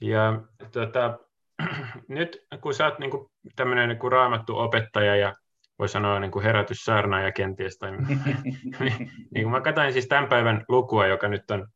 Ja 0.00 0.40
tota, 0.72 1.18
nyt 2.08 2.46
kun 2.60 2.74
sä 2.74 2.84
oot 2.84 2.98
niin 2.98 3.10
kuin 3.10 3.26
tämmöinen 3.56 3.88
niin 3.88 3.98
kuin 3.98 4.12
raamattu 4.12 4.58
opettaja 4.58 5.16
ja 5.16 5.34
voi 5.78 5.88
sanoa 5.88 6.20
niin 6.20 6.30
kuin 6.30 6.42
herätyssaarnaaja 6.42 7.32
kenties, 7.32 7.78
tai, 7.78 7.90
niin, 9.34 9.42
kun 9.42 9.50
mä 9.52 9.60
katsoin 9.60 9.92
siis 9.92 10.08
tämän 10.08 10.28
päivän 10.28 10.64
lukua, 10.68 11.06
joka 11.06 11.28
nyt 11.28 11.50
on, 11.50 11.68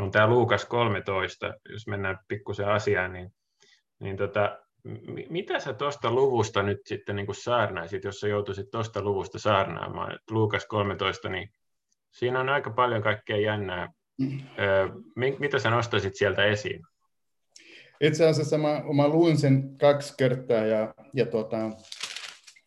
on 0.00 0.10
tämä 0.10 0.26
Luukas 0.26 0.64
13, 0.64 1.54
jos 1.68 1.86
mennään 1.86 2.18
pikkusen 2.28 2.68
asiaan, 2.68 3.12
niin, 3.12 3.32
niin 4.00 4.16
tota, 4.16 4.58
mitä 5.30 5.60
sä 5.60 5.72
tuosta 5.72 6.10
luvusta 6.10 6.62
nyt 6.62 6.80
sitten 6.86 7.16
niin 7.16 7.34
saarnaisit, 7.34 8.04
jos 8.04 8.20
sä 8.20 8.28
joutuisit 8.28 8.70
tuosta 8.70 9.02
luvusta 9.02 9.38
saarnaamaan? 9.38 10.14
Et 10.14 10.30
Luukas 10.30 10.66
13, 10.66 11.28
niin 11.28 11.52
siinä 12.10 12.40
on 12.40 12.48
aika 12.48 12.70
paljon 12.70 13.02
kaikkea 13.02 13.36
jännää. 13.36 13.88
Mm. 14.20 14.40
mitä 15.38 15.58
sä 15.58 15.70
nostaisit 15.70 16.16
sieltä 16.16 16.44
esiin? 16.44 16.80
Itse 18.00 18.28
asiassa 18.28 18.58
mä, 18.58 18.82
mä 18.96 19.08
luin 19.08 19.38
sen 19.38 19.78
kaksi 19.78 20.14
kertaa 20.18 20.66
ja, 20.66 20.94
ja 21.14 21.26
tota, 21.26 21.56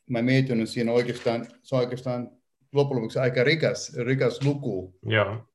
mä 0.09 0.21
mietin, 0.21 0.59
että 0.59 0.71
siinä 0.71 0.91
oikeastaan, 0.91 1.45
se 1.63 1.75
on 1.75 1.81
oikeastaan 1.81 2.29
loppujen 2.73 3.01
lopuksi 3.01 3.19
aika 3.19 3.43
rikas, 3.43 3.95
rikas 4.05 4.43
luku. 4.43 4.99
Joo. 5.05 5.47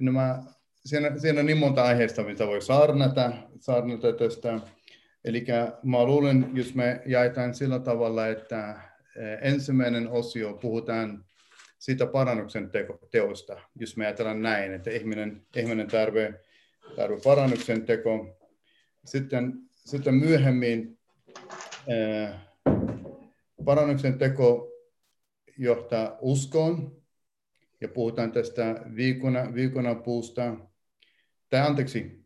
No 0.00 0.12
mä, 0.12 0.42
siinä, 0.86 1.18
siinä 1.18 1.40
on 1.40 1.46
niin 1.46 1.58
monta 1.58 1.84
aiheesta, 1.84 2.22
mitä 2.22 2.46
voi 2.46 2.62
saarnata, 2.62 3.32
saarnata 3.60 4.12
tästä. 4.12 4.60
Eli 5.24 5.44
mä 5.82 6.04
luulen, 6.04 6.50
jos 6.54 6.74
me 6.74 7.02
jaetaan 7.06 7.54
sillä 7.54 7.78
tavalla, 7.78 8.26
että 8.26 8.80
eh, 9.16 9.38
ensimmäinen 9.52 10.08
osio 10.08 10.54
puhutaan 10.54 11.24
siitä 11.78 12.06
parannuksen 12.06 12.70
teko, 12.70 13.08
teosta, 13.10 13.60
jos 13.80 13.96
me 13.96 14.06
ajatellaan 14.06 14.42
näin, 14.42 14.74
että 14.74 14.90
ihminen, 14.90 15.46
ihminen 15.56 15.86
tarvitsee 15.86 16.40
tarve 16.96 17.20
parannuksen 17.24 17.86
teko. 17.86 18.38
Sitten, 19.04 19.52
sitten 19.70 20.14
myöhemmin 20.14 20.98
eh, 21.88 22.30
parannuksen 23.64 24.18
teko 24.18 24.68
johtaa 25.58 26.16
uskoon, 26.20 26.96
ja 27.80 27.88
puhutaan 27.88 28.32
tästä 28.32 28.82
viikona, 28.96 29.54
viikona 29.54 29.94
puusta. 29.94 30.56
Tai 31.50 31.60
anteeksi, 31.60 32.24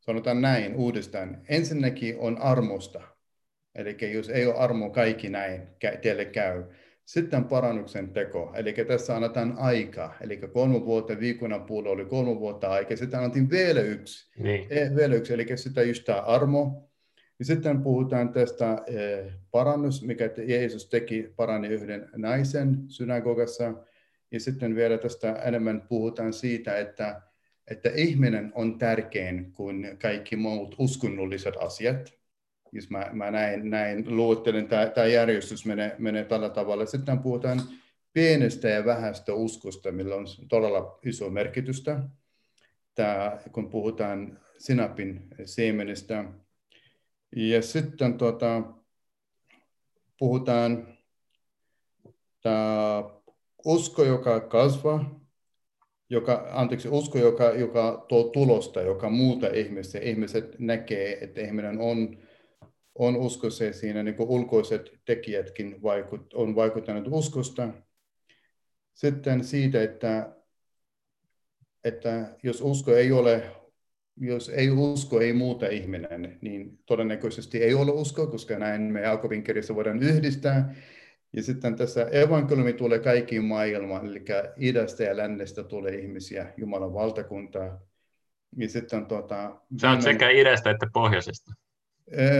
sanotaan 0.00 0.40
näin 0.40 0.74
uudestaan. 0.74 1.42
Ensinnäkin 1.48 2.16
on 2.18 2.38
armosta. 2.38 3.00
Eli 3.74 3.96
jos 4.12 4.28
ei 4.28 4.46
ole 4.46 4.54
armo, 4.54 4.90
kaikki 4.90 5.28
näin 5.28 5.62
teille 6.02 6.24
käy. 6.24 6.64
Sitten 7.04 7.44
parannuksen 7.44 8.08
teko, 8.08 8.52
eli 8.56 8.72
tässä 8.72 9.16
annetaan 9.16 9.54
aikaa. 9.58 10.14
Eli 10.20 10.36
kolme 10.36 10.84
vuotta 10.84 11.20
viikona 11.20 11.58
puolella 11.58 11.94
oli 11.94 12.04
kolme 12.04 12.40
vuotta 12.40 12.68
aikaa. 12.68 12.96
Sitten 12.96 13.20
annettiin 13.20 13.50
vielä 13.50 13.80
yksi. 13.80 14.30
Niin. 14.38 14.66
E, 14.70 14.96
vielä 14.96 15.14
yksi, 15.14 15.34
eli 15.34 15.46
sitä 15.56 15.82
just 15.82 16.04
tämä 16.04 16.20
armo. 16.20 16.90
Ja 17.38 17.44
sitten 17.44 17.82
puhutaan 17.82 18.32
tästä 18.32 18.82
e, 18.86 19.32
parannus, 19.50 20.02
mikä 20.02 20.30
Jeesus 20.46 20.88
teki, 20.88 21.32
parani 21.36 21.68
yhden 21.68 22.08
naisen 22.16 22.76
synagogassa. 22.88 23.74
Ja 24.32 24.40
sitten 24.40 24.74
vielä 24.74 24.98
tästä 24.98 25.32
enemmän 25.32 25.86
puhutaan 25.88 26.32
siitä, 26.32 26.78
että 26.78 27.22
että 27.70 27.90
ihminen 27.94 28.52
on 28.54 28.78
tärkein 28.78 29.52
kuin 29.52 29.96
kaikki 30.02 30.36
muut 30.36 30.74
uskonnolliset 30.78 31.54
asiat. 31.60 32.12
Jos 32.72 32.90
mä, 32.90 33.10
mä 33.12 33.30
näin, 33.30 33.70
näin 33.70 34.16
luottelen, 34.16 34.68
tämä 34.68 35.06
järjestys 35.06 35.66
menee, 35.66 35.96
menee 35.98 36.24
tällä 36.24 36.50
tavalla. 36.50 36.86
Sitten 36.86 37.18
puhutaan 37.18 37.60
pienestä 38.12 38.68
ja 38.68 38.84
vähästä 38.84 39.34
uskosta, 39.34 39.92
millä 39.92 40.14
on 40.14 40.26
todella 40.48 40.98
iso 41.04 41.30
merkitystä. 41.30 42.00
Tämä, 42.94 43.38
kun 43.52 43.70
puhutaan 43.70 44.40
sinapin 44.58 45.28
siemenestä. 45.44 46.24
Ja 47.36 47.62
sitten 47.62 48.18
tuota, 48.18 48.62
puhutaan 50.18 50.88
tämä 52.42 53.04
usko, 53.64 54.04
joka 54.04 54.40
kasvaa, 54.40 55.19
joka, 56.10 56.48
anteeksi, 56.52 56.88
usko, 56.88 57.18
joka, 57.18 57.44
joka 57.44 58.04
tuo 58.08 58.24
tulosta, 58.24 58.82
joka 58.82 59.10
muuta 59.10 59.46
ihmistä. 59.46 59.98
Ihmiset 59.98 60.58
näkee, 60.58 61.24
että 61.24 61.40
ihminen 61.40 61.78
on, 61.78 62.18
on 62.94 63.16
uskossa 63.16 63.64
ja 63.64 63.72
siinä 63.72 64.02
niin 64.02 64.16
ulkoiset 64.18 64.92
tekijätkin 65.04 65.82
vaikut, 65.82 66.34
on 66.34 66.54
vaikuttanut 66.54 67.04
uskosta. 67.10 67.68
Sitten 68.94 69.44
siitä, 69.44 69.82
että, 69.82 70.36
että 71.84 72.36
jos 72.42 72.60
usko 72.60 72.94
ei 72.94 73.12
ole, 73.12 73.42
jos 74.16 74.48
ei 74.48 74.70
usko, 74.70 75.20
ei 75.20 75.32
muuta 75.32 75.66
ihminen, 75.66 76.38
niin 76.40 76.78
todennäköisesti 76.86 77.62
ei 77.62 77.74
ole 77.74 77.90
usko, 77.90 78.26
koska 78.26 78.58
näin 78.58 78.82
me 78.82 79.00
Jaakobin 79.00 79.42
kirjassa 79.42 79.74
voidaan 79.74 80.02
yhdistää. 80.02 80.74
Ja 81.32 81.42
sitten 81.42 81.76
tässä 81.76 82.06
evankeliumi 82.12 82.72
tulee 82.72 82.98
kaikkiin 82.98 83.44
maailmaan, 83.44 84.06
eli 84.06 84.24
idästä 84.56 85.04
ja 85.04 85.16
lännestä 85.16 85.62
tulee 85.62 85.94
ihmisiä 85.94 86.46
Jumalan 86.56 86.94
valtakuntaa. 86.94 87.80
Ja 88.56 88.68
sitten, 88.68 89.06
tuota, 89.06 89.60
Sä 89.80 89.90
oot 89.90 90.02
sekä 90.02 90.30
idästä 90.30 90.70
että 90.70 90.86
pohjoisesta. 90.92 91.52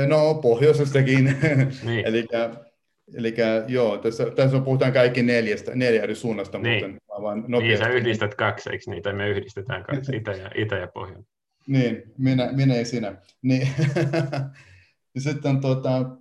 No, 0.06 0.34
pohjoisestakin. 0.34 1.24
Niin. 1.86 2.06
eli, 2.06 2.26
eli 3.14 3.34
joo, 3.68 3.98
tässä, 3.98 4.30
tässä 4.36 4.60
puhutaan 4.60 4.92
kaikki 4.92 5.22
neljästä, 5.22 5.74
neljä 5.74 6.02
eri 6.02 6.14
suunnasta. 6.14 6.58
Niin. 6.58 6.84
Muuten, 6.84 7.00
vaan 7.22 7.44
niin, 7.48 7.78
sä 7.78 7.88
yhdistät 7.88 8.34
kaksi, 8.34 8.70
eikö 8.70 8.84
niitä? 8.86 9.12
Me 9.12 9.28
yhdistetään 9.28 9.84
kaksi, 9.84 10.16
itä 10.16 10.30
ja, 10.30 10.50
itä 10.54 10.76
ja 10.76 10.86
pohjoinen. 10.86 11.26
Niin, 11.66 12.02
minä, 12.18 12.52
minä 12.52 12.76
ja 12.76 12.84
sinä. 12.84 13.16
Niin. 13.42 13.68
ja 15.14 15.20
sitten 15.20 15.60
tuota, 15.60 16.16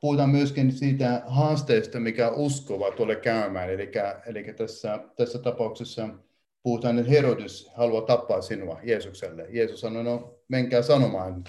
puhutaan 0.00 0.30
myöskin 0.30 0.72
siitä 0.72 1.22
haasteesta, 1.26 2.00
mikä 2.00 2.30
uskova 2.30 2.90
tulee 2.90 3.16
käymään. 3.16 3.70
Eli, 3.70 3.90
eli 4.26 4.42
tässä, 4.56 4.98
tässä 5.16 5.38
tapauksessa 5.38 6.08
puhutaan, 6.62 6.98
että 6.98 7.10
Herodes 7.10 7.70
haluaa 7.76 8.02
tappaa 8.02 8.42
sinua 8.42 8.80
Jeesukselle. 8.82 9.46
Jeesus 9.50 9.80
sanoi, 9.80 10.04
no 10.04 10.34
menkää 10.48 10.82
sanomaan. 10.82 11.44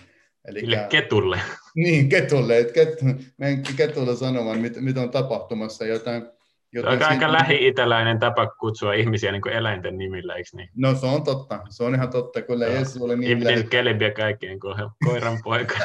Eli 0.46 0.62
ketulle. 0.90 1.40
Niin, 1.76 2.10
ketulle. 2.10 2.58
Että 2.58 2.74
ket, 2.74 3.00
menkää 3.38 3.74
ketulle 3.78 4.16
sanomaan, 4.16 4.60
mitä, 4.60 4.82
mitä 4.82 5.02
on 5.02 5.10
tapahtumassa. 5.10 5.86
Jotain, 5.86 6.24
jotain 6.74 7.00
se 7.00 7.06
on 7.06 7.12
aika 7.12 7.32
lähi-itäläinen 7.32 8.20
tapa 8.20 8.48
kutsua 8.48 8.94
ihmisiä 8.94 9.32
niin 9.32 9.42
kuin 9.42 9.54
eläinten 9.54 9.98
nimillä, 9.98 10.36
eikö 10.36 10.50
niin? 10.54 10.70
No 10.76 10.96
se 10.96 11.06
on 11.06 11.24
totta, 11.24 11.60
se 11.70 11.84
on 11.84 11.96
ihan 11.96 12.10
totta, 12.10 12.42
kyllä 12.42 12.66
no. 12.66 12.72
Jeesus 12.72 13.02
oli 13.02 13.16
niin 13.18 13.38
Ibn 13.38 13.70
Kelib 13.70 14.02
ja 14.02 14.14
kaikkien 14.14 14.60
koiran 15.06 15.40
poika. 15.44 15.78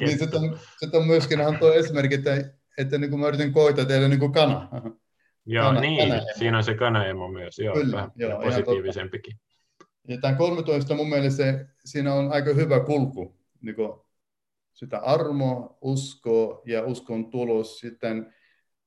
niin 0.00 0.18
sitten 0.18 0.40
on, 0.40 0.58
sit 0.78 0.94
on 0.94 1.06
myöskin 1.06 1.38
tuo 1.58 1.72
esimerkki, 1.72 2.14
että, 2.14 2.50
että 2.78 2.98
niin 2.98 3.10
kuin 3.10 3.20
mä 3.20 3.28
yritin 3.28 3.52
koita 3.52 3.84
tehdä 3.84 4.08
niin 4.08 4.20
kuin 4.20 4.32
kana. 4.32 4.68
Joo, 5.46 5.64
kana, 5.64 5.80
niin, 5.80 6.08
kana 6.08 6.22
siinä 6.38 6.56
on 6.56 6.64
se 6.64 6.74
kanaemo 6.74 7.28
myös, 7.28 7.58
joo, 7.58 7.74
kyllä, 7.74 7.96
vähän 7.96 8.10
joo, 8.16 8.42
positiivisempikin. 8.42 9.36
Ja 10.08 10.18
tämä 10.20 10.34
13 10.34 10.94
mun 10.94 11.08
mielestä 11.08 11.36
se, 11.36 11.66
siinä 11.84 12.14
on 12.14 12.32
aika 12.32 12.54
hyvä 12.54 12.80
kulku, 12.80 13.36
niin 13.62 13.74
kuin 13.74 13.92
sitä 14.72 14.98
armo, 14.98 15.78
usko 15.80 16.62
ja 16.66 16.82
uskon 16.82 17.30
tulos, 17.30 17.78
sitten 17.78 18.34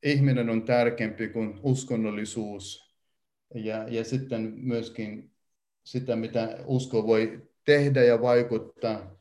ihminen 0.04 0.50
on 0.50 0.64
tärkeämpi 0.64 1.28
kuin 1.28 1.60
uskonnollisuus. 1.64 2.94
Ja, 3.56 3.86
ja 3.90 4.04
sitten 4.04 4.54
myöskin 4.56 5.32
sitä, 5.84 6.16
mitä 6.16 6.58
usko 6.66 7.08
voi 7.08 7.42
tehdä 7.66 8.04
ja 8.04 8.22
vaikuttaa. 8.22 9.16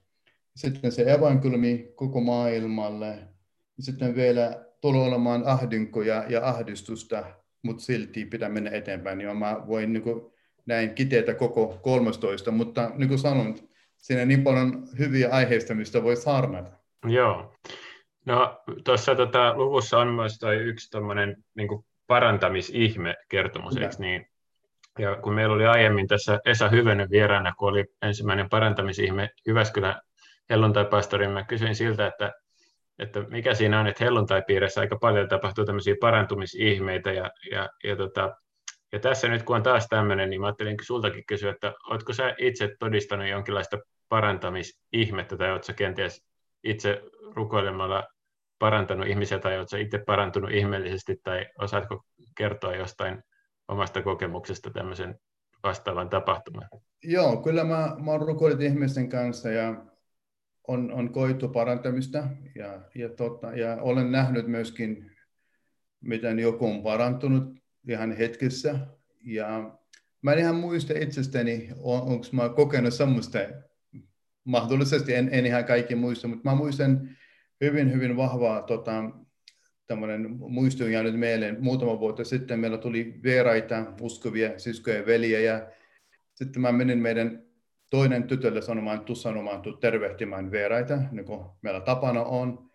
Sitten 0.57 0.93
se 0.93 1.13
evankeliumi 1.13 1.93
koko 1.95 2.21
maailmalle. 2.21 3.19
Sitten 3.81 4.15
vielä 4.15 4.67
tulee 4.81 5.03
olemaan 5.03 5.43
ahdinkoja 5.47 6.25
ja 6.29 6.49
ahdistusta, 6.49 7.25
mutta 7.63 7.83
silti 7.83 8.25
pitää 8.25 8.49
mennä 8.49 8.71
eteenpäin. 8.71 9.21
Ja 9.21 9.35
mä 9.35 9.65
voin 9.67 9.93
niin 9.93 10.03
kuin, 10.03 10.33
näin 10.67 10.95
kiteitä 10.95 11.35
koko 11.35 11.79
13, 11.83 12.51
mutta 12.51 12.91
niin 12.97 13.09
kuin 13.09 13.19
sanoin, 13.19 13.69
siinä 13.97 14.23
on 14.23 14.29
niin 14.29 14.43
paljon 14.43 14.89
hyviä 14.99 15.29
aiheista, 15.31 15.75
mistä 15.75 16.03
voi 16.03 16.17
saarnata. 16.17 16.71
Joo. 17.09 17.55
No 18.25 18.63
tuossa 18.85 19.15
tota, 19.15 19.57
luvussa 19.57 19.99
on 19.99 20.09
myös 20.09 20.39
toi 20.39 20.57
yksi 20.57 20.91
tommonen, 20.91 21.45
niin 21.55 21.69
parantamisihme 22.07 23.17
kertomus, 23.29 23.77
eikö 23.77 23.95
niin? 23.99 24.27
Ja 24.99 25.17
kun 25.17 25.35
meillä 25.35 25.55
oli 25.55 25.67
aiemmin 25.67 26.09
tässä 26.09 26.41
Esa 26.45 26.69
Hyvönen 26.69 27.11
vieraana, 27.11 27.53
kun 27.59 27.69
oli 27.69 27.85
ensimmäinen 28.03 28.49
parantamisihme 28.49 29.31
Jyväskylän 29.47 30.01
helluntai-pastori, 30.51 31.29
mä 31.29 31.45
kysyin 31.45 31.75
siltä, 31.75 32.07
että, 32.07 32.33
että 32.99 33.21
mikä 33.21 33.55
siinä 33.55 33.81
on, 33.81 33.87
että 33.87 34.05
helluntai-piirissä 34.05 34.81
aika 34.81 34.99
paljon 34.99 35.29
tapahtuu 35.29 35.65
tämmöisiä 35.65 35.95
parantumisihmeitä 36.01 37.13
ja, 37.13 37.31
ja, 37.51 37.69
ja, 37.85 37.97
tota, 37.97 38.37
ja 38.93 38.99
tässä 38.99 39.29
nyt 39.29 39.43
kun 39.43 39.57
on 39.57 39.63
taas 39.63 39.87
tämmöinen, 39.89 40.31
niin 40.31 40.41
mä 40.41 40.47
ajattelin 40.47 40.77
sultakin 40.83 41.27
kysyä, 41.27 41.51
että 41.51 41.75
oletko 41.91 42.13
sä 42.13 42.35
itse 42.39 42.77
todistanut 42.79 43.29
jonkinlaista 43.29 43.79
parantamisihmettä 44.09 45.37
tai 45.37 45.53
oletko 45.53 45.73
kenties 45.77 46.32
itse 46.65 47.03
rukoilemalla 47.35 48.09
parantanut 48.59 49.07
ihmisiä 49.07 49.39
tai 49.39 49.59
oletko 49.59 49.77
itse 49.77 49.99
parantunut 49.99 50.51
ihmeellisesti 50.51 51.21
tai 51.25 51.47
osaatko 51.59 52.05
kertoa 52.37 52.77
jostain 52.77 53.23
omasta 53.69 54.03
kokemuksesta 54.03 54.71
tämmöisen 54.71 55.19
vastaavan 55.63 56.09
tapahtuman? 56.09 56.69
Joo, 57.05 57.37
kyllä 57.37 57.65
mä, 57.65 57.97
mä 58.05 58.11
oon 58.11 58.23
rukoillut 58.23 58.61
ihmisten 58.61 59.09
kanssa 59.09 59.49
ja 59.49 59.85
on, 60.69 60.93
on 60.93 61.13
koettu 61.13 61.49
parantamista 61.49 62.29
ja, 62.55 62.81
ja, 62.95 63.09
tota, 63.09 63.53
ja 63.53 63.77
olen 63.81 64.13
nähnyt 64.13 64.47
myöskin, 64.47 65.11
miten 66.01 66.39
joku 66.39 66.67
on 66.67 66.83
parantunut 66.83 67.45
ihan 67.89 68.17
hetkessä. 68.17 68.79
Ja 69.25 69.79
mä 70.23 70.33
en 70.33 70.39
ihan 70.39 70.57
muista 70.57 70.93
itsestäni, 70.99 71.69
on, 71.83 72.03
onko 72.03 72.27
mä 72.33 72.49
kokenut 72.49 72.95
semmoista, 72.95 73.39
mahdollisesti 74.45 75.15
en, 75.15 75.29
en 75.33 75.47
ihan 75.47 75.65
kaikki 75.65 75.95
muista, 75.95 76.29
mutta 76.29 76.51
mä 76.51 76.57
muistan 76.57 77.09
hyvin, 77.61 77.93
hyvin 77.93 78.17
vahvaa 78.17 78.63
tota, 78.63 79.11
tämmöinen 79.87 80.31
muisto 80.31 80.87
jäänyt 80.87 81.19
mieleen. 81.19 81.57
Muutama 81.61 82.01
vuotta 82.01 82.25
sitten 82.25 82.61
meillä 82.61 82.79
tuli 82.79 83.21
vieraita, 83.23 83.87
uskovia 84.01 84.59
siskoja 84.59 84.97
ja 84.97 85.07
veliä, 85.07 85.41
ja 85.41 85.67
sitten 86.35 86.63
mä 86.63 86.73
menin 86.73 86.99
meidän 86.99 87.43
toinen 87.91 88.25
tytölle 88.25 88.63
sanomaan, 88.63 89.05
tuu 89.05 89.17
sanomaan, 89.17 89.63
tuu 89.63 89.73
tervehtimään 89.73 90.51
vieraita, 90.51 90.99
niin 91.11 91.25
kuin 91.25 91.47
meillä 91.63 91.81
tapana 91.81 92.23
on. 92.23 92.71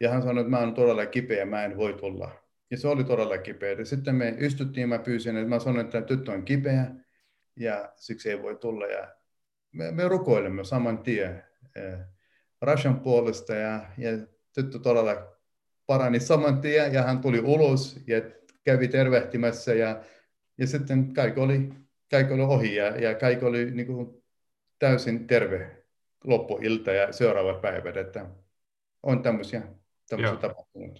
Ja 0.00 0.10
hän 0.10 0.22
sanoi, 0.22 0.40
että 0.40 0.50
mä 0.50 0.58
oon 0.58 0.74
todella 0.74 1.06
kipeä, 1.06 1.44
mä 1.44 1.64
en 1.64 1.76
voi 1.76 1.94
tulla. 1.94 2.30
Ja 2.70 2.76
se 2.78 2.88
oli 2.88 3.04
todella 3.04 3.38
kipeä. 3.38 3.72
Ja 3.72 3.84
sitten 3.84 4.14
me 4.14 4.34
istuttiin, 4.38 4.88
mä 4.88 4.98
pyysin, 4.98 5.36
että 5.36 5.48
mä 5.48 5.58
sanoin, 5.58 5.84
että 5.84 6.02
tyttö 6.02 6.32
on 6.32 6.44
kipeä, 6.44 6.86
ja 7.56 7.92
siksi 7.96 8.30
ei 8.30 8.42
voi 8.42 8.56
tulla. 8.56 8.86
Ja 8.86 9.08
me, 9.72 9.90
me 9.90 10.08
rukoilemme 10.08 10.64
saman 10.64 10.98
tien 10.98 11.44
eh, 11.76 11.98
Rashan 12.60 13.00
puolesta, 13.00 13.54
ja, 13.54 13.80
ja 13.98 14.10
tyttö 14.54 14.78
todella 14.78 15.36
parani 15.86 16.20
saman 16.20 16.60
tien, 16.60 16.92
ja 16.92 17.02
hän 17.02 17.18
tuli 17.18 17.40
ulos, 17.40 18.00
ja 18.06 18.22
kävi 18.64 18.88
tervehtimässä, 18.88 19.74
ja, 19.74 20.00
ja 20.58 20.66
sitten 20.66 21.14
kaikki 21.14 21.40
oli, 21.40 21.68
kaikki 22.10 22.34
oli 22.34 22.42
ohi, 22.42 22.74
ja, 22.74 22.86
ja 22.86 23.14
kaikki 23.14 23.44
oli 23.44 23.70
niin 23.70 23.86
kuin, 23.86 24.22
täysin 24.78 25.26
terve 25.26 25.84
loppuilta 26.24 26.92
ja 26.92 27.12
seuraavat 27.12 27.60
päivät, 27.60 27.96
että 27.96 28.26
on 29.02 29.22
tämmöisiä, 29.22 29.62
tämmöisiä 30.08 30.36
tapahtumia. 30.36 30.94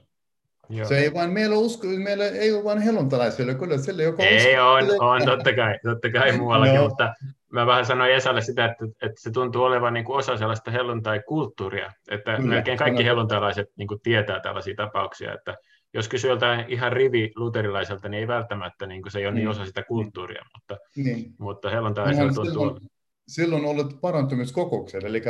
Joo. 0.68 0.88
Se 0.88 0.98
ei 0.98 1.14
vaan 1.14 1.32
meillä 1.32 1.56
usko, 1.56 1.86
meillä 1.86 2.26
ei 2.26 2.52
ole 2.52 2.64
vain 2.64 2.78
helluntalaisille, 2.78 3.54
kyllä 3.54 3.78
sille 3.78 4.02
joka 4.02 4.22
Ei 4.22 4.60
usko, 4.60 5.06
on, 5.06 5.12
on, 5.12 5.26
totta 5.26 5.54
kai, 5.54 5.78
totta 5.82 6.10
kai 6.10 6.32
muuallakin, 6.38 6.74
no. 6.74 6.88
mutta 6.88 7.14
mä 7.52 7.66
vähän 7.66 7.86
sanoin 7.86 8.12
Esalle 8.12 8.40
sitä, 8.40 8.64
että, 8.64 8.84
että 8.84 9.20
se 9.20 9.30
tuntuu 9.30 9.62
olevan 9.62 9.94
niin 9.94 10.04
kuin 10.04 10.16
osa 10.16 10.36
sellaista 10.36 10.70
helluntai-kulttuuria, 10.70 11.92
että 12.10 12.36
kyllä, 12.36 12.48
melkein 12.48 12.78
kaikki 12.78 13.04
helluntalaiset 13.04 13.68
niin 13.76 13.88
kuin 13.88 14.00
tietää 14.00 14.40
tällaisia 14.40 14.74
tapauksia, 14.76 15.34
että 15.34 15.56
jos 15.94 16.08
kysyy 16.08 16.30
joltain 16.30 16.64
ihan 16.68 16.92
rivi 16.92 17.32
luterilaiselta, 17.36 18.08
niin 18.08 18.20
ei 18.20 18.28
välttämättä 18.28 18.86
niin 18.86 19.02
kuin 19.02 19.12
se 19.12 19.18
ei 19.18 19.26
ole 19.26 19.34
niin, 19.34 19.40
niin 19.40 19.48
osa 19.48 19.66
sitä 19.66 19.82
kulttuuria, 19.82 20.44
mutta, 20.54 20.76
niin. 20.96 21.34
mutta 21.38 21.70
helluntalaiselta 21.70 22.34
tuntuu... 22.34 22.52
Silloin, 22.52 22.80
silloin 23.28 23.64
ollut 23.64 24.00
parantumiskokoukset, 24.00 25.04
eli 25.04 25.22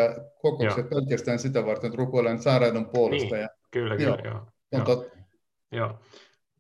kokoukset 0.43 0.91
joo. 0.91 1.01
pelkästään 1.01 1.39
sitä 1.39 1.67
varten, 1.67 1.89
että 1.89 1.99
rukoillaan 1.99 2.43
sairaiden 2.43 2.87
puolesta. 2.87 3.35
Niin, 3.35 3.43
ja, 3.43 3.49
kyllä, 3.71 3.97
kyllä, 3.97 4.19
joo. 4.25 4.47
joo. 4.73 4.85
Totta. 4.85 5.17
Joo. 5.73 5.99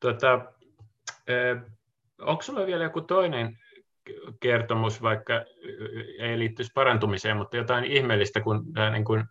Tota, 0.00 0.40
eh, 1.26 1.56
onko 2.20 2.42
sinulla 2.42 2.66
vielä 2.66 2.84
joku 2.84 3.00
toinen 3.00 3.58
kertomus, 4.40 5.02
vaikka 5.02 5.44
ei 6.18 6.38
liittyisi 6.38 6.70
parantumiseen, 6.74 7.36
mutta 7.36 7.56
jotain 7.56 7.84
ihmeellistä, 7.84 8.40
kun 8.40 8.72
tämä 8.72 8.90
niin 8.90 9.04
kuin 9.04 9.24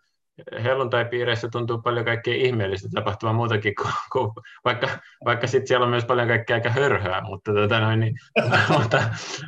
helluntai-piireissä 0.64 1.48
tuntuu 1.52 1.82
paljon 1.82 2.06
kaikkea 2.06 2.36
ihmeellistä 2.36 2.90
tapahtuvan 2.96 3.36
muutakin, 3.36 3.76
kuin, 3.76 3.94
kuin, 4.12 4.32
vaikka, 4.66 4.88
vaikka 5.26 5.48
sitten 5.48 5.68
siellä 5.68 5.84
on 5.84 5.90
myös 5.90 6.06
paljon 6.06 6.28
kaikkea 6.28 6.56
aika 6.56 6.70
hörhöä, 6.70 7.22
mutta, 7.22 7.54
tota 7.54 7.80
noin, 7.80 8.00
niin, 8.00 8.14
mutta, 8.78 9.04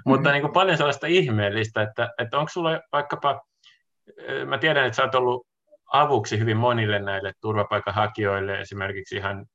mutta 0.05 0.31
niin 0.31 0.41
kuin 0.41 0.53
paljon 0.53 0.77
sellaista 0.77 1.07
ihmeellistä, 1.07 1.81
että, 1.81 2.09
että 2.19 2.37
onko 2.37 2.49
sulla 2.49 2.79
vaikkapa, 2.91 3.41
mä 4.45 4.57
tiedän, 4.57 4.85
että 4.85 4.95
sä 4.95 5.03
oot 5.03 5.15
ollut 5.15 5.47
avuksi 5.93 6.39
hyvin 6.39 6.57
monille 6.57 6.99
näille 6.99 7.33
turvapaikanhakijoille, 7.41 8.59
esimerkiksi 8.59 9.15
ihan 9.15 9.45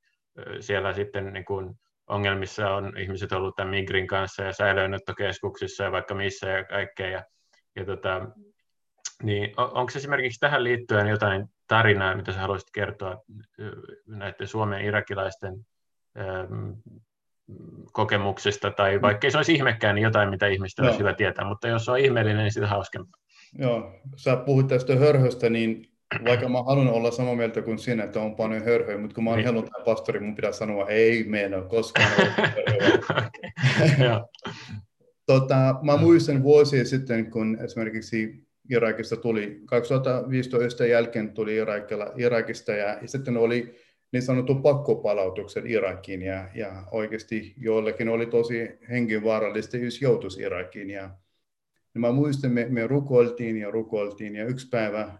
siellä 0.60 0.92
sitten 0.92 1.32
niin 1.32 1.44
kuin 1.44 1.74
ongelmissa 2.06 2.70
on 2.70 2.98
ihmiset 2.98 3.32
ollut 3.32 3.56
tämän 3.56 3.70
Migrin 3.70 4.06
kanssa 4.06 4.42
ja 4.42 4.52
säilöönottokeskuksissa 4.52 5.84
ja 5.84 5.92
vaikka 5.92 6.14
missä 6.14 6.48
ja 6.48 6.64
kaikkea. 6.64 7.10
Ja, 7.10 7.24
ja 7.76 7.84
tota, 7.84 8.28
niin 9.22 9.54
onko 9.56 9.92
esimerkiksi 9.96 10.40
tähän 10.40 10.64
liittyen 10.64 11.06
jotain 11.06 11.46
tarinaa, 11.68 12.16
mitä 12.16 12.32
sä 12.32 12.40
haluaisit 12.40 12.70
kertoa 12.72 13.22
näiden 14.06 14.46
Suomen 14.48 14.84
irakilaisten 14.84 15.66
ähm, 16.18 16.70
kokemuksista, 17.92 18.70
tai 18.70 19.02
vaikka 19.02 19.30
se 19.30 19.36
olisi 19.36 19.54
ihmekään, 19.54 19.94
niin 19.94 20.02
jotain, 20.02 20.30
mitä 20.30 20.46
ihmistä 20.46 20.82
olisi 20.82 20.98
hyvä 20.98 21.14
tietää, 21.14 21.44
mutta 21.44 21.68
jos 21.68 21.88
on 21.88 21.98
ihmeellinen, 21.98 22.42
niin 22.42 22.52
sitä 22.52 22.66
hauskempaa. 22.66 23.20
Joo, 23.58 23.92
sä 24.16 24.36
puhuit 24.36 24.66
tästä 24.66 24.96
hörhöstä, 24.96 25.50
niin 25.50 25.95
vaikka 26.24 26.48
mä 26.48 26.62
haluan 26.62 26.88
olla 26.88 27.10
samaa 27.10 27.36
mieltä 27.36 27.62
kuin 27.62 27.78
sinä, 27.78 28.04
että 28.04 28.20
on 28.20 28.36
paljon 28.36 28.64
hörhöjä, 28.64 28.98
mutta 28.98 29.14
kun 29.14 29.24
mä 29.24 29.30
oon 29.30 29.38
niin. 29.38 29.64
pastori, 29.84 30.20
mun 30.20 30.34
pitää 30.34 30.52
sanoa, 30.52 30.88
ei 30.88 31.24
meillä 31.24 31.62
koskaan 31.62 32.12
ole 32.18 32.30
tota, 35.26 35.74
Mä 35.82 35.96
muistan 35.96 36.42
vuosia 36.42 36.84
sitten, 36.84 37.30
kun 37.30 37.58
esimerkiksi 37.64 38.46
Irakista 38.70 39.16
tuli, 39.16 39.60
2015 39.66 40.86
jälkeen 40.86 41.32
tuli 41.32 41.56
Irakilla, 41.56 42.12
Irakista 42.16 42.72
ja, 42.72 42.98
ja 43.02 43.08
sitten 43.08 43.36
oli 43.36 43.74
niin 44.12 44.22
sanottu 44.22 44.54
pakkopalautuksen 44.54 45.66
Irakiin 45.66 46.22
ja, 46.22 46.48
ja 46.54 46.84
oikeasti 46.90 47.54
joillekin 47.56 48.08
oli 48.08 48.26
tosi 48.26 48.68
hengenvaarallista, 48.90 49.76
jos 49.76 50.02
joutuisi 50.02 50.42
Irakiin. 50.42 50.90
Ja, 50.90 51.02
ja 51.94 52.00
mä 52.00 52.12
muistan, 52.12 52.52
me, 52.52 52.66
me 52.68 52.86
rukoiltiin 52.86 53.56
ja 53.56 53.70
rukoiltiin 53.70 54.36
ja 54.36 54.44
yksi 54.44 54.68
päivä 54.68 55.18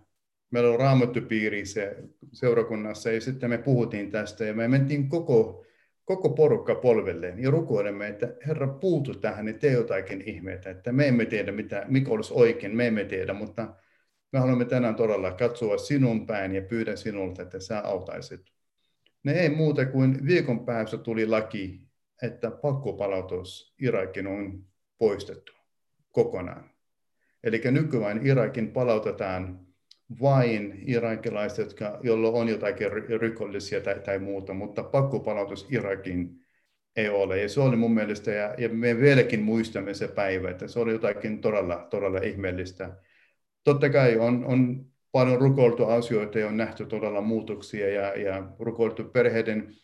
meillä 0.51 0.71
on 0.71 0.81
raamattupiiri 0.81 1.67
se, 1.67 1.97
seurakunnassa 2.33 3.11
ja 3.11 3.21
sitten 3.21 3.51
me 3.51 3.59
puhuttiin 3.59 4.11
tästä 4.11 4.45
ja 4.45 4.55
me 4.55 4.69
mentiin 4.69 5.09
koko, 5.09 5.67
koko 6.05 6.29
porukka 6.29 6.75
polvelleen 6.75 7.39
ja 7.39 7.51
rukoilemme, 7.51 8.09
että 8.09 8.35
Herra 8.47 8.69
puutu 8.69 9.15
tähän 9.15 9.47
ja 9.47 9.55
tee 9.55 9.73
jotakin 9.73 10.23
ihmeitä, 10.27 10.71
että 10.71 10.93
me 10.93 11.09
emme 11.09 11.25
tiedä 11.27 11.53
mitä, 11.53 11.85
mikä 11.89 12.11
olisi 12.11 12.35
oikein, 12.35 12.77
me 12.77 12.87
emme 12.87 13.05
tiedä, 13.05 13.33
mutta 13.33 13.75
me 14.33 14.39
haluamme 14.39 14.65
tänään 14.65 14.95
todella 14.95 15.33
katsoa 15.33 15.79
sinun 15.79 16.27
päin 16.27 16.55
ja 16.55 16.63
pyydän 16.63 16.99
sinulta, 16.99 17.43
että 17.43 17.61
sä 17.61 17.81
autaisit. 17.81 18.41
Ne 19.25 19.33
ei 19.33 19.49
muuta 19.49 19.87
kuin 19.87 20.27
viikon 20.27 20.67
päässä 20.67 20.99
tuli 20.99 21.27
laki, 21.27 21.81
että 22.23 22.51
pakkopalautus 22.51 23.75
Irakin 23.81 24.27
on 24.27 24.65
poistettu 24.99 25.53
kokonaan. 26.13 26.71
Eli 27.45 27.61
nykyään 27.71 28.27
Irakin 28.27 28.73
palautetaan 28.73 29.66
vain 30.21 30.83
irakilaiset, 30.87 31.59
jotka, 31.59 31.99
joilla 32.03 32.29
on 32.29 32.49
jotakin 32.49 32.93
rikollisia 33.21 33.81
tai, 33.81 34.01
tai 34.01 34.19
muuta, 34.19 34.55
mutta 34.55 34.83
pakkopalautus 34.83 35.67
Irakin 35.71 36.41
ei 36.97 37.09
ole. 37.09 37.43
Ja 37.43 37.49
se 37.49 37.61
oli 37.61 37.77
mun 37.77 37.95
mielestä, 37.95 38.31
ja, 38.31 38.55
ja 38.59 38.69
me 38.69 39.01
vieläkin 39.01 39.43
muistamme 39.43 39.95
se 39.95 40.09
päivä, 40.09 40.51
että 40.51 40.69
se 40.69 40.79
oli 40.79 40.93
jotakin 40.93 41.41
todella, 41.41 41.87
todella 41.91 42.19
ihmeellistä. 42.19 42.97
Totta 43.65 43.91
kai 43.91 44.17
on, 44.17 44.45
on 44.45 44.87
paljon 45.13 45.41
rukoiltu 45.41 45.85
asioita 45.85 46.39
ja 46.39 46.49
on 46.49 46.57
nähty 46.57 46.87
todella 46.87 47.21
muutoksia 47.21 47.89
ja, 47.89 48.17
ja 48.17 48.49
rukoiltu 48.59 49.05
perheiden 49.05 49.75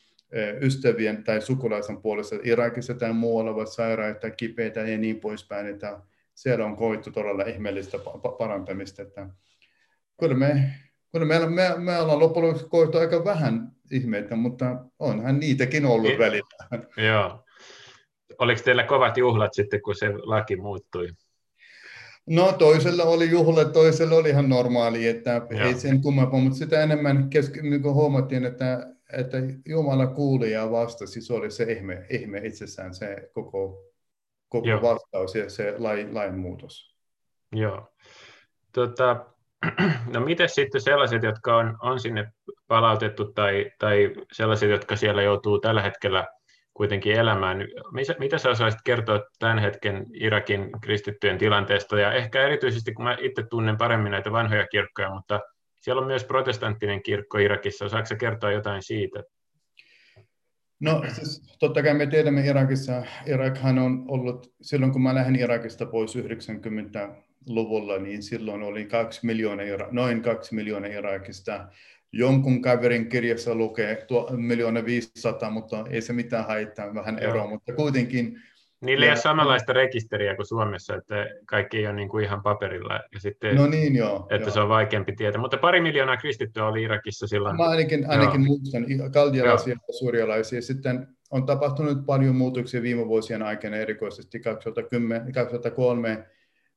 ystävien 0.61 1.25
tai 1.25 1.41
sukulaisen 1.41 1.97
puolesta 1.97 2.37
Irakissa 2.43 2.95
tai 2.95 3.13
muualla 3.13 3.51
ovat 3.51 3.69
sairaita, 3.69 4.31
kipeitä 4.31 4.81
ja 4.81 4.99
niin 4.99 5.21
poispäin, 5.21 5.67
että 5.67 6.01
siellä 6.35 6.65
on 6.65 6.77
koettu 6.77 7.11
todella 7.11 7.43
ihmeellistä 7.43 7.99
parantamista. 8.39 9.03
Että 9.03 9.27
kyllä 10.23 10.35
me, 10.35 10.71
kyllä 11.13 11.27
me, 11.27 11.39
me, 11.49 11.75
me 11.79 11.99
ollaan 11.99 12.19
loppujen 12.19 12.49
lopuksi 12.49 12.69
koettu 12.69 12.99
aika 12.99 13.25
vähän 13.25 13.73
ihmeitä, 13.91 14.37
mutta 14.37 14.85
onhan 14.99 15.41
niitäkin 15.41 15.87
ollut 15.87 16.09
niin. 16.09 16.19
välillä. 16.19 16.85
Joo. 16.97 17.45
Oliko 18.39 18.61
teillä 18.65 18.85
kovat 18.85 19.17
juhlat 19.17 19.55
sitten, 19.55 19.83
kun 19.83 19.95
se 19.95 20.09
laki 20.23 20.57
muuttui? 20.57 21.09
No 22.27 22.53
toisella 22.53 23.03
oli 23.03 23.31
juhla, 23.31 23.65
toisella 23.65 24.17
oli 24.17 24.29
ihan 24.29 24.49
normaali, 24.49 25.09
että 25.09 25.47
Joo. 25.51 25.67
ei 25.67 25.75
sen 25.75 26.03
kummempaa, 26.03 26.41
mutta 26.41 26.59
sitä 26.59 26.83
enemmän 26.83 27.29
kesk- 27.37 27.63
niin 27.63 27.83
huomattiin, 27.83 28.45
että, 28.45 28.95
että 29.13 29.37
Jumala 29.67 30.07
kuuli 30.07 30.53
ja 30.53 30.71
vastasi, 30.71 31.21
se 31.21 31.33
oli 31.33 31.51
se 31.51 31.65
ihme, 31.73 32.07
ihme 32.11 32.39
itsessään, 32.45 32.95
se 32.95 33.31
koko, 33.33 33.93
koko 34.49 34.69
vastaus 34.83 35.35
ja 35.35 35.51
se 35.51 35.75
lain, 35.79 36.15
lainmuutos. 36.15 36.97
Joo. 37.53 37.89
Tota, 38.73 39.32
No 40.15 40.21
miten 40.21 40.49
sitten 40.49 40.81
sellaiset, 40.81 41.23
jotka 41.23 41.57
on, 41.57 41.79
on 41.83 42.01
sinne 42.01 42.33
palautettu 42.69 43.33
tai, 43.33 43.71
tai 43.79 44.13
sellaiset, 44.33 44.71
jotka 44.71 44.97
siellä 44.97 45.23
joutuu 45.23 45.61
tällä 45.61 45.83
hetkellä 45.83 46.27
kuitenkin 46.75 47.13
elämään. 47.13 47.59
Mitä, 47.93 48.15
mitä 48.19 48.39
sä 48.39 48.51
osaisit 48.51 48.81
kertoa 48.85 49.21
tämän 49.39 49.59
hetken 49.59 50.07
Irakin 50.15 50.71
kristittyjen 50.81 51.39
tilanteesta? 51.39 52.01
Ja 52.01 52.13
ehkä 52.13 52.43
erityisesti, 52.43 52.93
kun 52.93 53.05
mä 53.05 53.17
itse 53.21 53.43
tunnen 53.51 53.77
paremmin 53.77 54.11
näitä 54.11 54.33
vanhoja 54.33 54.67
kirkkoja, 54.67 55.15
mutta 55.15 55.41
siellä 55.81 56.01
on 56.01 56.07
myös 56.07 56.25
protestanttinen 56.25 57.03
kirkko 57.03 57.39
Irakissa. 57.39 57.85
Osaatko 57.85 58.15
kertoa 58.19 58.53
jotain 58.53 58.83
siitä? 58.83 59.23
No 60.81 61.05
siis 61.09 61.57
totta 61.59 61.83
kai 61.83 61.95
me 61.95 62.07
tiedämme 62.07 62.47
Irakissa, 62.47 63.03
Irakhan 63.27 63.79
on 63.79 64.05
ollut, 64.09 64.53
silloin 64.63 64.93
kun 64.93 65.03
mä 65.03 65.15
lähdin 65.15 65.41
Irakista 65.41 65.87
pois 65.87 66.17
90-luvulla, 67.43 67.99
niin 67.99 68.23
silloin 68.23 68.63
oli 68.63 68.85
kaksi 68.85 69.27
miljoonaa, 69.27 69.89
noin 69.91 70.23
kaksi 70.23 70.55
miljoonaa 70.55 70.91
Irakista. 70.91 71.69
Jonkun 72.13 72.63
kaverin 72.63 73.09
kirjassa 73.09 73.55
lukee 73.55 74.07
miljoona 74.37 74.85
500, 74.85 75.51
mutta 75.51 75.85
ei 75.91 76.01
se 76.01 76.13
mitään 76.13 76.47
haittaa, 76.47 76.95
vähän 76.95 77.19
eroa, 77.19 77.47
mutta 77.47 77.73
kuitenkin 77.73 78.43
Niillä 78.83 79.07
ei 79.07 79.11
ole 79.11 79.17
samanlaista 79.17 79.73
rekisteriä 79.73 80.37
kuin 80.37 80.47
Suomessa, 80.47 80.95
että 80.97 81.27
kaikki 81.47 81.79
ei 81.79 81.87
ole 81.87 81.95
niin 81.95 82.09
kuin 82.09 82.25
ihan 82.25 82.43
paperilla. 82.43 82.95
Ja 82.95 83.21
sitten, 83.21 83.57
no 83.57 83.67
niin, 83.67 83.97
joo. 83.97 84.27
Että 84.31 84.47
joo. 84.47 84.55
se 84.55 84.61
on 84.61 84.69
vaikeampi 84.69 85.13
tietää. 85.13 85.41
Mutta 85.41 85.59
pari 85.59 85.81
miljoonaa 85.81 86.17
kristittyä 86.17 86.67
oli 86.67 86.83
Irakissa 86.83 87.27
silloin. 87.27 87.57
Mä 87.57 87.65
ainakin, 87.65 88.11
ainakin 88.11 88.41
muistan 88.41 88.87
kaldialaisia 89.13 89.77
ja 89.89 89.95
surialaisia. 89.95 90.63
Sitten 90.63 91.09
on 91.31 91.47
tapahtunut 91.47 92.07
paljon 92.07 92.37
muutoksia 92.37 92.83
viime 92.83 93.07
vuosien 93.09 93.43
aikana, 93.43 93.77
erikoisesti 93.77 94.41
2010, 94.41 95.33
2003 95.33 96.27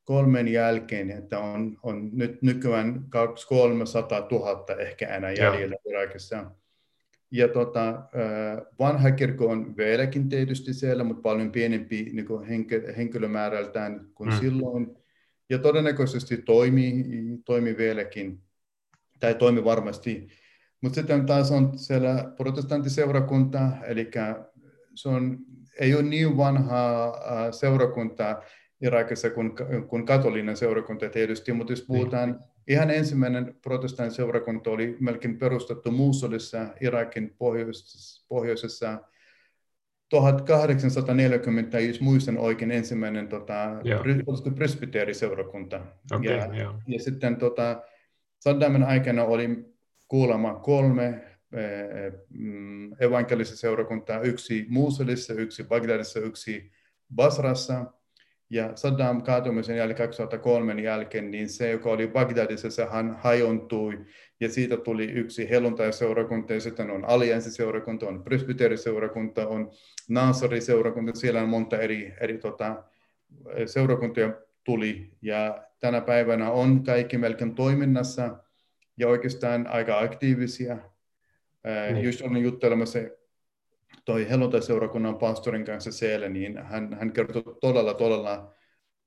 kolmen 0.05 0.47
jälkeen, 0.47 1.11
että 1.11 1.39
on, 1.39 1.77
on 1.83 2.09
nyt 2.13 2.41
nykyään 2.41 3.05
200 3.09 4.27
000 4.31 4.65
ehkä 4.79 5.07
enää 5.07 5.31
jäljellä 5.31 5.75
Irakissa. 5.89 6.51
Ja 7.31 7.47
tota, 7.47 8.03
vanha 8.79 9.11
kirkko 9.11 9.47
on 9.47 9.77
vieläkin 9.77 10.29
tietysti 10.29 10.73
siellä, 10.73 11.03
mutta 11.03 11.21
paljon 11.21 11.51
pienempi 11.51 12.09
niin 12.13 12.25
kuin 12.25 12.47
henkilömäärältään 12.97 14.07
kuin 14.13 14.29
mm. 14.29 14.39
silloin. 14.39 14.97
Ja 15.49 15.57
todennäköisesti 15.57 16.37
toimii, 16.37 17.05
toimii 17.45 17.77
vieläkin, 17.77 18.41
tai 19.19 19.35
toimi 19.35 19.63
varmasti. 19.63 20.27
Mutta 20.81 20.95
sitten 20.95 21.25
taas 21.25 21.51
on 21.51 21.79
siellä 21.79 22.33
protestanttiseurakunta, 22.37 23.59
eli 23.83 24.11
se 24.95 25.09
on, 25.09 25.37
ei 25.79 25.95
ole 25.95 26.03
niin 26.03 26.37
vanha 26.37 27.13
seurakunta 27.51 28.41
Irakissa 28.81 29.29
kuin, 29.29 29.51
kuin 29.87 30.05
katolinen 30.05 30.57
seurakunta 30.57 31.09
tietysti, 31.09 31.53
mutta 31.53 31.73
jos 31.73 31.81
puhutaan 31.81 32.31
niin 32.31 32.55
Ihan 32.67 32.91
ensimmäinen 32.91 33.55
protestantin 33.61 34.15
seurakunta 34.15 34.69
oli 34.69 34.97
melkein 34.99 35.37
perustettu 35.37 35.91
Musulissa, 35.91 36.67
Irakin 36.81 37.35
pohjoisessa, 37.37 38.25
pohjoisessa 38.27 39.01
1840, 40.09 41.79
jos 41.79 42.01
muistan 42.01 42.37
oikein, 42.37 42.71
ensimmäinen 42.71 43.27
tota, 43.27 43.53
presbyteeriseurakunta. 44.55 45.81
Okay, 46.11 46.33
ja, 46.33 46.79
ja 46.87 46.99
sitten 46.99 47.35
tota, 47.35 47.81
Saddamin 48.39 48.83
aikana 48.83 49.23
oli 49.23 49.75
kuulemma 50.07 50.53
kolme 50.53 51.07
eh, 51.53 52.13
mm, 52.29 52.91
evankelista 52.99 53.57
seurakuntaa, 53.57 54.19
yksi 54.19 54.65
Musulissa, 54.69 55.33
yksi 55.33 55.63
Bagdadissa, 55.63 56.19
yksi 56.19 56.71
Basrassa. 57.15 57.85
Ja 58.49 58.75
Saddam 58.75 59.21
kaatumisen 59.21 59.77
jälkeen 59.77 60.09
2003 60.09 60.81
jälkeen, 60.81 61.31
niin 61.31 61.49
se, 61.49 61.71
joka 61.71 61.89
oli 61.89 62.07
Bagdadissa, 62.07 62.69
se 62.69 62.85
hän 62.85 63.17
hajontui, 63.21 64.05
ja 64.39 64.49
siitä 64.49 64.77
tuli 64.77 65.05
yksi 65.05 65.49
helluntai-seurakunta, 65.49 66.53
ja 66.53 66.59
sitten 66.59 66.91
on 66.91 67.05
allianssiseurakunta, 67.05 68.07
on 68.07 68.23
presbyteriseurakunta, 68.23 69.47
on 69.47 69.71
Naasari-seurakunta, 70.09 71.15
siellä 71.15 71.41
on 71.41 71.49
monta 71.49 71.77
eri, 71.77 72.13
eri 72.21 72.37
tota, 72.37 72.83
seurakuntia 73.65 74.33
tuli, 74.63 75.11
ja 75.21 75.63
tänä 75.79 76.01
päivänä 76.01 76.51
on 76.51 76.83
kaikki 76.83 77.17
melkein 77.17 77.55
toiminnassa, 77.55 78.37
ja 78.97 79.07
oikeastaan 79.07 79.67
aika 79.67 79.99
aktiivisia. 79.99 80.77
Niin. 81.91 82.05
Just 82.05 82.21
olin 82.21 82.43
juttelemassa 82.43 82.99
toi 84.05 84.29
helluntai-seurakunnan 84.29 85.17
pastorin 85.17 85.65
kanssa 85.65 85.91
siellä, 85.91 86.29
niin 86.29 86.57
hän, 86.63 86.97
hän 86.99 87.13
kertoi 87.13 87.43
todella, 87.61 87.93
todella 87.93 88.53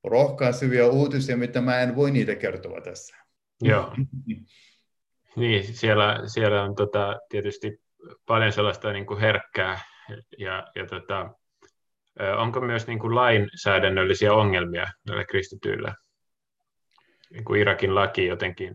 rohkaisevia 0.04 0.86
uutisia, 0.86 1.36
mitä 1.36 1.60
mä 1.60 1.80
en 1.80 1.96
voi 1.96 2.10
niitä 2.10 2.34
kertoa 2.34 2.80
tässä. 2.80 3.16
Joo. 3.62 3.94
niin, 5.36 5.64
siellä, 5.64 6.22
siellä 6.26 6.62
on 6.62 6.74
tota, 6.74 7.16
tietysti 7.28 7.80
paljon 8.26 8.52
sellaista 8.52 8.92
niin 8.92 9.06
kuin 9.06 9.20
herkkää 9.20 9.80
ja, 10.38 10.66
ja 10.74 10.86
tota, 10.86 11.30
onko 12.38 12.60
myös 12.60 12.86
niin 12.86 12.98
kuin 12.98 13.14
lainsäädännöllisiä 13.14 14.32
ongelmia 14.32 14.86
näillä 15.06 15.24
kristityillä? 15.24 15.94
Niin 17.30 17.44
kuin 17.44 17.60
Irakin 17.60 17.94
laki 17.94 18.26
jotenkin 18.26 18.74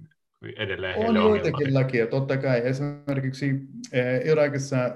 edelleen 0.57 0.97
On 0.97 1.15
joitakin 1.15 1.73
lakia, 1.73 2.07
totta 2.07 2.37
kai. 2.37 2.61
Esimerkiksi 2.67 3.51
Irakissa 4.25 4.95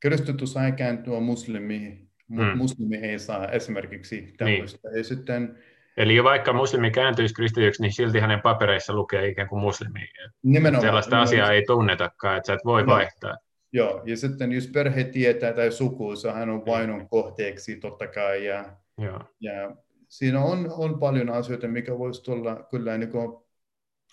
kristitty 0.00 0.46
saa 0.46 0.70
kääntyä 0.70 1.20
muslimiin, 1.20 2.10
mutta 2.28 2.52
mm. 2.52 2.58
muslimi 2.58 2.96
ei 2.96 3.18
saa 3.18 3.48
esimerkiksi 3.48 4.34
tämmöistä. 4.36 4.88
Niin. 4.88 4.98
Ja 4.98 5.04
sitten, 5.04 5.58
Eli 5.96 6.24
vaikka 6.24 6.52
muslimi 6.52 6.90
kääntyisi 6.90 7.34
kristityksi, 7.34 7.82
niin 7.82 7.92
silti 7.92 8.20
hänen 8.20 8.40
papereissa 8.40 8.92
lukee 8.92 9.28
ikään 9.28 9.48
kuin 9.48 9.60
muslimi. 9.60 10.00
Nimenomaan. 10.42 10.82
Sellaista 10.82 11.10
nimenomaan. 11.10 11.28
asiaa 11.28 11.52
ei 11.52 11.64
tunnetakaan, 11.66 12.36
että 12.36 12.46
sä 12.46 12.54
et 12.54 12.64
voi 12.64 12.82
no. 12.82 12.86
vaihtaa. 12.86 13.36
Joo, 13.72 14.02
ja 14.04 14.16
sitten 14.16 14.52
jos 14.52 14.66
perhe 14.66 15.04
tietää 15.04 15.52
tai 15.52 15.72
sukuussa, 15.72 16.32
hän 16.32 16.50
on 16.50 16.66
vainon 16.66 17.08
kohteeksi 17.08 17.76
totta 17.76 18.06
kai. 18.06 18.46
Ja, 18.46 18.64
Joo. 18.98 19.20
ja 19.40 19.76
siinä 20.08 20.40
on, 20.40 20.72
on 20.78 20.98
paljon 20.98 21.30
asioita, 21.30 21.68
mikä 21.68 21.98
voisi 21.98 22.22
tulla 22.22 22.66
kyllä 22.70 22.98
niin 22.98 23.10
kuin 23.10 23.46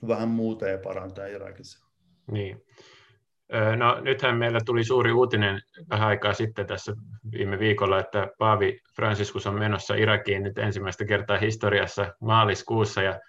vähän 0.08 0.30
muuta 0.30 0.67
ja 0.67 0.78
parantaa 0.78 1.26
Irakissa. 1.26 1.88
Niin. 2.32 2.65
No 3.77 3.99
nythän 4.01 4.37
meillä 4.37 4.59
tuli 4.65 4.83
suuri 4.83 5.11
uutinen 5.11 5.61
vähän 5.89 6.07
aikaa 6.07 6.33
sitten 6.33 6.67
tässä 6.67 6.93
viime 7.31 7.59
viikolla, 7.59 7.99
että 7.99 8.27
Paavi 8.37 8.79
Franciscus 8.95 9.47
on 9.47 9.59
menossa 9.59 9.95
Irakiin 9.95 10.43
nyt 10.43 10.57
ensimmäistä 10.57 11.05
kertaa 11.05 11.37
historiassa 11.37 12.13
maaliskuussa 12.19 13.01
ja, 13.01 13.19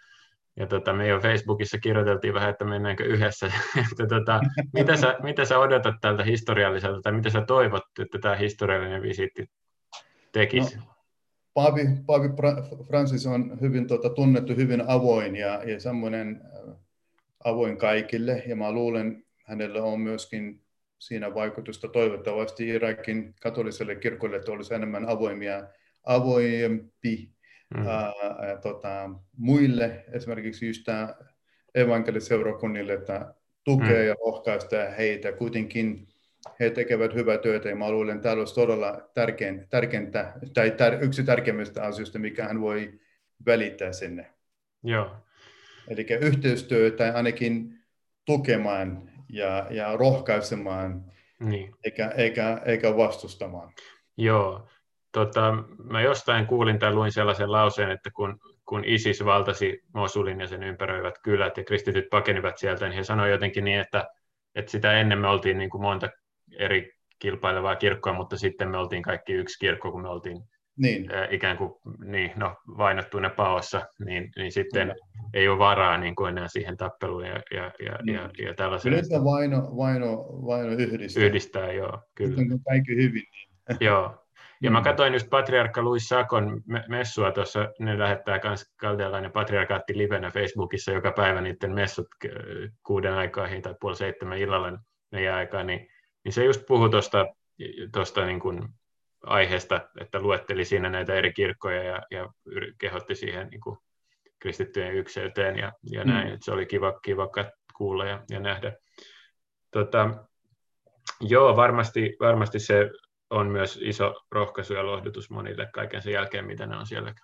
ja 0.56 0.66
tota, 0.66 0.92
me 0.92 1.08
jo 1.08 1.20
Facebookissa 1.20 1.78
kirjoiteltiin 1.78 2.34
vähän, 2.34 2.50
että 2.50 2.64
mennäänkö 2.64 3.04
yhdessä. 3.04 3.46
että 3.90 4.06
tota, 4.06 4.40
mitä, 4.72 4.96
sä, 4.96 5.16
mitä 5.22 5.44
sä 5.44 5.58
odotat 5.58 5.94
tältä 6.00 6.24
historialliselta 6.24 7.00
tai 7.02 7.12
mitä 7.12 7.30
sä 7.30 7.40
toivot, 7.40 7.82
että 8.02 8.18
tämä 8.18 8.34
historiallinen 8.34 9.02
visiitti 9.02 9.50
tekisi? 10.32 10.76
No. 10.76 10.82
Paavi, 11.54 11.88
Paavi 12.06 12.28
Francis 12.87 13.26
on 13.26 13.60
hyvin 13.60 13.87
tota, 13.87 14.10
tunnettu, 14.10 14.54
hyvin 14.56 14.84
avoin 14.87 15.37
ja, 15.37 15.64
ja 15.64 15.80
semmoinen 15.80 16.40
avoin 17.44 17.76
kaikille. 17.76 18.42
Ja 18.46 18.56
mä 18.56 18.72
luulen, 18.72 19.23
hänellä 19.44 19.83
on 19.83 20.00
myöskin 20.00 20.61
siinä 20.98 21.35
vaikutusta 21.35 21.88
toivottavasti 21.88 22.68
Irakin 22.68 23.35
katoliselle 23.42 23.96
kirkolle, 23.96 24.37
että 24.37 24.52
olisi 24.52 24.74
enemmän 24.74 25.09
avoimia, 25.09 25.68
avoimempi 26.04 27.30
mm. 27.76 27.87
ää, 27.87 28.12
tota, 28.62 29.11
muille, 29.37 30.04
esimerkiksi 30.12 30.66
just 30.66 30.87
evankelisseurakunnille, 31.74 32.92
että 32.92 33.35
tukea 33.64 34.00
mm. 34.00 34.07
ja 34.07 34.14
rohkaista 34.26 34.76
heitä. 34.98 35.33
Kuitenkin 35.33 36.09
he 36.61 36.70
tekevät 36.70 37.14
hyvää 37.14 37.38
työtä 37.38 37.68
ja 37.68 37.76
mä 37.76 37.90
luulen, 37.90 38.14
että 38.16 38.22
täällä 38.22 38.40
olisi 38.40 38.54
todella 38.54 39.11
tärkein, 39.14 39.66
tärkeintä, 39.70 40.33
tai 40.54 40.70
tär, 40.70 41.04
yksi 41.04 41.24
tärkeimmistä 41.24 41.83
asioista, 41.83 42.18
mikä 42.18 42.44
hän 42.44 42.61
voi 42.61 43.00
välittää 43.46 43.92
sinne. 43.92 44.26
Joo. 44.83 45.16
Eli 45.88 46.07
yhteistyö 46.20 46.90
tai 46.90 47.11
ainakin 47.11 47.78
tukemaan 48.24 49.11
ja, 49.35 49.66
ja 49.70 49.97
rohkaisemaan, 49.97 51.05
niin. 51.40 51.75
eikä, 51.85 52.09
eikä, 52.16 52.61
eikä 52.64 52.97
vastustamaan. 52.97 53.73
Joo. 54.16 54.68
Tota, 55.12 55.55
mä 55.85 56.03
jostain 56.03 56.47
kuulin 56.47 56.79
tai 56.79 56.94
luin 56.94 57.12
sellaisen 57.12 57.53
lauseen, 57.53 57.90
että 57.90 58.11
kun, 58.11 58.40
kun 58.66 58.85
ISIS 58.85 59.25
valtasi 59.25 59.83
Mosulin 59.94 60.40
ja 60.40 60.47
sen 60.47 60.62
ympäröivät 60.62 61.14
kylät 61.23 61.57
ja 61.57 61.64
kristityt 61.64 62.11
pakenivat 62.11 62.59
sieltä, 62.59 62.85
niin 62.88 62.97
he 62.97 63.05
sanoivat 63.05 63.33
jotenkin 63.33 63.64
niin, 63.64 63.81
että, 63.81 64.05
että 64.55 64.70
sitä 64.70 64.92
ennen 64.92 65.18
me 65.18 65.29
oltiin 65.29 65.59
niin 65.59 65.70
kuin 65.70 65.83
monta 65.83 66.09
eri 66.59 66.92
kilpailevaa 67.18 67.77
kirkkoa, 67.77 68.12
mutta 68.12 68.37
sitten 68.37 68.68
me 68.68 68.79
oltiin 68.79 69.03
kaikki 69.03 69.33
yksi 69.33 69.59
kirkko, 69.59 69.92
kun 69.92 70.03
me 70.03 70.09
oltiin 70.09 70.42
niin. 70.76 71.10
ikään 71.30 71.56
kuin 71.56 71.72
niin, 72.04 72.32
no, 72.37 72.56
vainottuina 72.78 73.30
paossa, 73.30 73.82
niin, 74.04 74.30
niin 74.37 74.52
sitten 74.52 74.88
Kyllä. 74.88 75.28
ei 75.34 75.48
ole 75.48 75.58
varaa 75.58 75.98
niin 75.98 76.14
kuin 76.14 76.28
enää 76.28 76.48
siihen 76.48 76.76
tappeluun 76.76 77.26
ja, 77.26 77.40
ja, 77.50 77.72
ja, 77.84 77.98
niin. 78.02 78.14
ja, 78.14 78.30
ja 78.38 78.54
tällaiseen. 78.54 78.94
Kyllä 79.08 79.24
vaino, 79.24 79.76
vaino, 79.76 80.16
vaino 80.46 80.72
yhdistää. 80.72 81.24
Yhdistää, 81.24 81.72
joo. 81.72 81.98
Kyllä. 82.14 82.37
Sitten 82.37 82.52
on 82.52 82.60
kaikki 82.68 82.96
hyvin. 82.96 83.22
Niin. 83.68 83.78
joo. 83.88 84.24
Ja 84.62 84.70
mä 84.70 84.80
mm. 84.80 84.84
katsoin 84.84 85.12
just 85.12 85.30
Patriarkka 85.30 85.82
Luis 85.82 86.08
Sakon 86.08 86.62
messua 86.88 87.32
tuossa, 87.32 87.68
ne 87.78 87.98
lähettää 87.98 88.40
myös 88.44 88.74
kaldealainen 88.76 89.32
patriarkaatti 89.32 89.98
livenä 89.98 90.30
Facebookissa 90.30 90.92
joka 90.92 91.12
päivä 91.12 91.40
niiden 91.40 91.74
messut 91.74 92.06
kuuden 92.87 93.12
aikaihin 93.12 93.62
tai 93.62 93.74
puoli 93.80 93.96
seitsemän 93.96 94.38
illalla 94.38 94.78
meidän 95.12 95.34
aikaa, 95.34 95.64
niin, 95.64 95.88
niin 96.24 96.32
se 96.32 96.44
just 96.44 96.66
puhui 96.66 96.90
tuosta 97.92 98.26
niin 98.26 98.40
kuin 98.40 98.68
aiheesta, 99.26 99.80
että 100.00 100.20
luetteli 100.20 100.64
siinä 100.64 100.88
näitä 100.88 101.14
eri 101.14 101.32
kirkkoja 101.32 101.82
ja, 101.82 102.02
ja 102.10 102.28
kehotti 102.78 103.14
siihen 103.14 103.48
niin 103.48 103.60
kuin 103.60 103.78
kristittyjen 104.38 104.94
ykseyteen 104.94 105.58
ja, 105.58 105.72
ja 105.90 106.04
mm. 106.04 106.10
näin. 106.10 106.28
Mm. 106.28 106.34
Että 106.34 106.44
se 106.44 106.52
oli 106.52 106.66
kiva, 106.66 107.00
kiva 107.00 107.28
kuulla 107.76 108.04
ja, 108.04 108.24
ja 108.30 108.40
nähdä. 108.40 108.72
Tota, 109.70 110.26
Joo, 111.20 111.56
varmasti, 111.56 112.16
varmasti 112.20 112.60
se 112.60 112.90
on 113.30 113.46
myös 113.46 113.78
iso 113.82 114.14
rohkaisu 114.30 114.74
ja 114.74 114.87
lohdutus 114.87 115.30
monille 115.30 115.68
kaiken 115.72 116.02
sen 116.02 116.12
jälkeen, 116.12 116.44
mitä 116.44 116.66
ne 116.66 116.76
on 116.76 116.87
siellä 116.87 117.14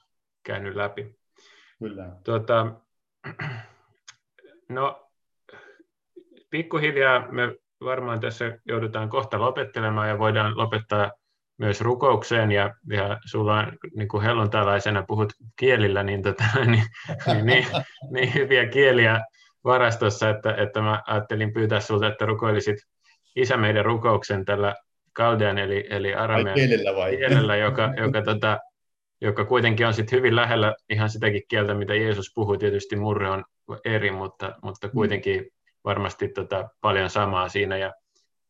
käynyt 0.42 0.74
läpi. 0.74 1.16
Kyllä. 1.78 2.10
Tuota, 2.24 2.66
no, 4.68 5.10
pikkuhiljaa 6.50 7.32
me 7.32 7.56
varmaan 7.84 8.20
tässä 8.20 8.58
joudutaan 8.64 9.08
kohta 9.08 9.40
lopettelemaan 9.40 10.08
ja 10.08 10.18
voidaan 10.18 10.58
lopettaa 10.58 11.10
myös 11.60 11.80
rukoukseen 11.80 12.52
ja, 12.52 12.74
ja 12.88 13.18
sulla 13.26 13.58
on 13.58 13.72
niin 13.96 14.08
kuin 14.08 14.22
helluntalaisena 14.22 15.04
puhut 15.08 15.32
kielillä, 15.56 16.02
niin, 16.02 16.22
tota, 16.22 16.44
niin, 16.64 16.84
niin, 17.26 17.46
niin, 17.46 17.66
niin, 18.10 18.34
hyviä 18.34 18.66
kieliä 18.66 19.20
varastossa, 19.64 20.30
että, 20.30 20.54
että 20.54 20.80
mä 20.80 21.02
ajattelin 21.06 21.52
pyytää 21.52 21.80
sulta, 21.80 22.06
että 22.06 22.26
rukoilisit 22.26 22.76
isä 23.36 23.56
meidän 23.56 23.84
rukouksen 23.84 24.44
tällä 24.44 24.74
kaldean 25.12 25.58
eli, 25.58 25.86
eli 25.90 26.14
aramean 26.14 26.54
kielellä, 26.54 26.96
vai? 26.96 27.16
kielellä 27.16 27.56
joka, 27.56 27.94
joka, 27.96 28.22
tota, 28.22 28.58
joka 29.20 29.44
kuitenkin 29.44 29.86
on 29.86 29.94
sit 29.94 30.12
hyvin 30.12 30.36
lähellä 30.36 30.74
ihan 30.90 31.10
sitäkin 31.10 31.42
kieltä, 31.48 31.74
mitä 31.74 31.94
Jeesus 31.94 32.32
puhui. 32.34 32.58
Tietysti 32.58 32.96
murre 32.96 33.30
on 33.30 33.44
eri, 33.84 34.10
mutta, 34.10 34.54
mutta 34.62 34.88
kuitenkin 34.88 35.46
varmasti 35.84 36.28
tota, 36.28 36.68
paljon 36.80 37.10
samaa 37.10 37.48
siinä 37.48 37.76
ja 37.76 37.92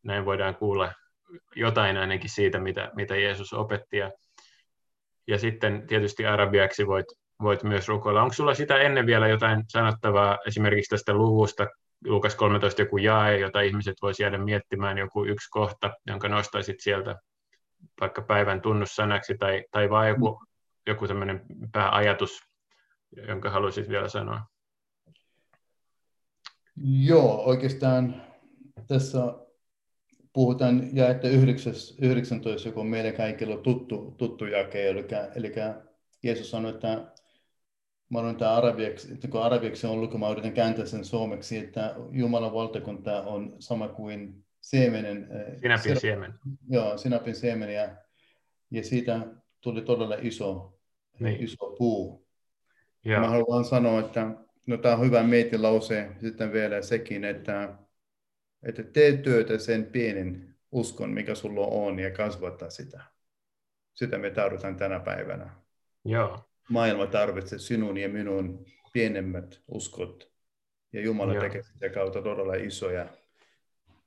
näin 0.02 0.24
voidaan 0.24 0.54
kuulla 0.54 0.92
jotain 1.56 1.96
ainakin 1.96 2.30
siitä, 2.30 2.58
mitä, 2.58 2.90
mitä 2.94 3.16
Jeesus 3.16 3.52
opetti. 3.52 3.96
Ja, 3.96 4.10
ja 5.26 5.38
sitten 5.38 5.86
tietysti 5.86 6.26
arabiaksi 6.26 6.86
voit, 6.86 7.06
voit 7.42 7.62
myös 7.62 7.88
rukoilla. 7.88 8.22
Onko 8.22 8.34
sulla 8.34 8.54
sitä 8.54 8.78
ennen 8.78 9.06
vielä 9.06 9.28
jotain 9.28 9.64
sanottavaa 9.68 10.38
esimerkiksi 10.46 10.90
tästä 10.90 11.14
luvusta, 11.14 11.66
Lukas 12.04 12.34
13 12.34 12.82
joku 12.82 12.98
jae, 12.98 13.38
jota 13.38 13.60
ihmiset 13.60 13.94
voisivat 14.02 14.32
jäädä 14.32 14.44
miettimään, 14.44 14.98
joku 14.98 15.24
yksi 15.24 15.50
kohta, 15.50 15.90
jonka 16.06 16.28
nostaisit 16.28 16.80
sieltä 16.80 17.16
vaikka 18.00 18.22
päivän 18.22 18.60
tunnussanaksi, 18.60 19.38
tai, 19.38 19.64
tai 19.70 19.90
vaan 19.90 20.08
joku, 20.08 20.42
joku 20.86 21.08
tämmöinen 21.08 21.44
pääajatus, 21.72 22.40
jonka 23.28 23.50
haluaisit 23.50 23.88
vielä 23.88 24.08
sanoa? 24.08 24.40
Joo, 26.82 27.44
oikeastaan 27.44 28.22
tässä 28.88 29.18
puhutaan 30.32 30.88
jaetta 30.92 31.28
19, 31.28 32.68
joka 32.68 32.80
on 32.80 32.86
meidän 32.86 33.14
kaikilla 33.14 33.56
tuttu, 33.56 34.14
tuttu 34.18 34.46
jake, 34.46 34.88
eli, 34.88 35.06
eli 35.34 35.52
Jeesus 36.22 36.50
sanoi, 36.50 36.70
että 36.70 37.12
mä 38.10 38.18
olen 38.18 38.36
tämä 38.36 38.56
arabiaksi, 38.56 39.12
että 39.12 39.28
kun 39.28 39.42
arabiaksi 39.42 39.86
on 39.86 40.00
luku, 40.00 40.18
mä 40.18 40.30
yritän 40.30 40.52
kääntää 40.52 40.86
sen 40.86 41.04
suomeksi, 41.04 41.58
että 41.58 41.94
Jumalan 42.10 42.52
valtakunta 42.52 43.22
on 43.22 43.56
sama 43.58 43.88
kuin 43.88 44.44
siemenen. 44.60 45.28
Eh, 45.30 45.60
sinapin 45.60 46.00
siemen. 46.00 46.34
Joo, 46.68 46.98
sinapin 46.98 47.34
siemen 47.34 47.74
ja, 47.74 47.88
ja 48.70 48.84
siitä 48.84 49.20
tuli 49.60 49.82
todella 49.82 50.16
iso, 50.20 50.78
niin. 51.20 51.44
iso 51.44 51.74
puu. 51.78 52.26
Ja. 53.04 53.20
Mä 53.20 53.28
haluan 53.28 53.64
sanoa, 53.64 54.00
että 54.00 54.30
no, 54.66 54.76
tämä 54.76 54.94
on 54.94 55.06
hyvä 55.06 55.22
mietilause 55.22 56.08
sitten 56.20 56.52
vielä 56.52 56.82
sekin, 56.82 57.24
että, 57.24 57.74
että 58.62 58.82
tee 58.82 59.16
työtä 59.16 59.58
sen 59.58 59.84
pienen 59.84 60.54
uskon, 60.72 61.10
mikä 61.10 61.34
sulla 61.34 61.66
on, 61.66 61.98
ja 61.98 62.10
kasvattaa 62.10 62.70
sitä. 62.70 63.02
Sitä 63.94 64.18
me 64.18 64.30
tarvitaan 64.30 64.76
tänä 64.76 65.00
päivänä. 65.00 65.50
Joo 66.04 66.50
maailma 66.70 67.06
tarvitsee 67.06 67.58
sinun 67.58 67.98
ja 67.98 68.08
minun 68.08 68.64
pienemmät 68.92 69.60
uskot. 69.68 70.30
Ja 70.92 71.00
Jumala 71.00 71.34
Joo. 71.34 71.42
tekee 71.42 71.62
sitä 71.62 71.88
kautta 71.88 72.22
todella 72.22 72.54
isoja. 72.54 73.06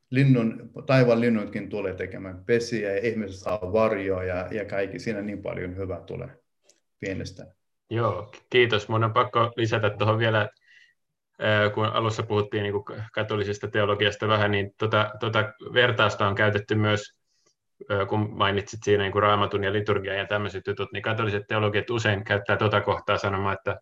Linnun, 0.09 0.71
taivaan 0.85 1.21
linnutkin 1.21 1.69
tulee 1.69 1.93
tekemään 1.93 2.45
pesiä 2.45 2.91
ja 2.91 3.07
ihmiset 3.07 3.39
saa 3.39 3.73
varjoa 3.73 4.23
ja, 4.23 4.47
ja 4.51 4.65
kaikki. 4.65 4.99
Siinä 4.99 5.21
niin 5.21 5.41
paljon 5.41 5.77
hyvää 5.77 6.01
tulee 6.01 6.29
pienestä. 6.99 7.55
Joo, 7.89 8.31
kiitos. 8.49 8.89
Mun 8.89 9.03
on 9.03 9.13
pakko 9.13 9.53
lisätä 9.55 9.89
tuohon 9.89 10.19
vielä, 10.19 10.49
kun 11.73 11.85
alussa 11.85 12.23
puhuttiin 12.23 12.63
niin 12.63 12.73
katolisesta 13.13 13.67
teologiasta 13.67 14.27
vähän, 14.27 14.51
niin 14.51 14.71
tota, 14.77 15.11
tota 15.19 15.53
vertausta 15.73 16.27
on 16.27 16.35
käytetty 16.35 16.75
myös 16.75 17.13
kun 18.09 18.29
mainitsit 18.37 18.79
siinä 18.83 19.03
niin 19.03 19.11
kuin 19.11 19.23
raamatun 19.23 19.63
ja 19.63 19.73
liturgian 19.73 20.17
ja 20.17 20.25
tämmöiset 20.25 20.67
jutut, 20.67 20.91
niin 20.93 21.03
katoliset 21.03 21.43
teologit 21.47 21.89
usein 21.89 22.23
käyttää 22.23 22.57
tuota 22.57 22.81
kohtaa 22.81 23.17
sanomaan, 23.17 23.53
että, 23.53 23.79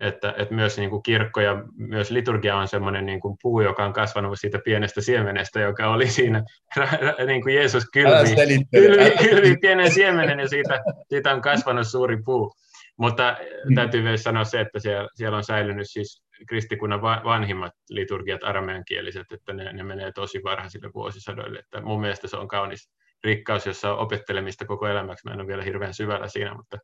että, 0.00 0.34
että 0.38 0.54
myös 0.54 0.78
niin 0.78 0.90
kuin 0.90 1.02
kirkko 1.02 1.40
ja 1.40 1.62
myös 1.76 2.10
liturgia 2.10 2.56
on 2.56 2.68
semmoinen 2.68 3.06
niin 3.06 3.20
kuin 3.20 3.36
puu, 3.42 3.60
joka 3.60 3.84
on 3.84 3.92
kasvanut 3.92 4.40
siitä 4.40 4.58
pienestä 4.64 5.00
siemenestä, 5.00 5.60
joka 5.60 5.88
oli 5.88 6.06
siinä, 6.06 6.42
niin 7.26 7.42
kuin 7.42 7.54
Jeesus 7.54 7.84
kylvi, 7.92 8.64
kylvi, 8.74 9.28
kylvi 9.28 9.56
pienen 9.56 9.90
siemenen 9.90 10.40
ja 10.40 10.48
siitä, 10.48 10.80
siitä 11.08 11.32
on 11.32 11.40
kasvanut 11.42 11.88
suuri 11.88 12.22
puu. 12.24 12.52
Mutta 12.96 13.36
mm. 13.68 13.74
täytyy 13.74 14.02
myös 14.02 14.22
sanoa 14.22 14.44
se, 14.44 14.60
että 14.60 14.78
siellä, 14.78 15.08
siellä 15.14 15.36
on 15.36 15.44
säilynyt 15.44 15.86
siis 15.90 16.25
kristikunnan 16.48 17.02
vanhimmat 17.02 17.72
liturgiat 17.90 18.44
arameankieliset, 18.44 19.32
että 19.32 19.52
ne, 19.52 19.72
ne 19.72 19.82
menee 19.82 20.12
tosi 20.12 20.40
varhaisille 20.44 20.90
vuosisadoille. 20.94 21.58
Että 21.58 21.80
mun 21.80 22.00
mielestä 22.00 22.28
se 22.28 22.36
on 22.36 22.48
kaunis, 22.48 22.90
rikkaus, 23.24 23.66
jossa 23.66 23.92
on 23.92 23.98
opettelemista 23.98 24.64
koko 24.64 24.86
elämäksi. 24.86 25.28
Mä 25.28 25.34
en 25.34 25.40
ole 25.40 25.46
vielä 25.46 25.62
hirveän 25.62 25.94
syvällä 25.94 26.28
siinä, 26.28 26.54
mutta, 26.54 26.78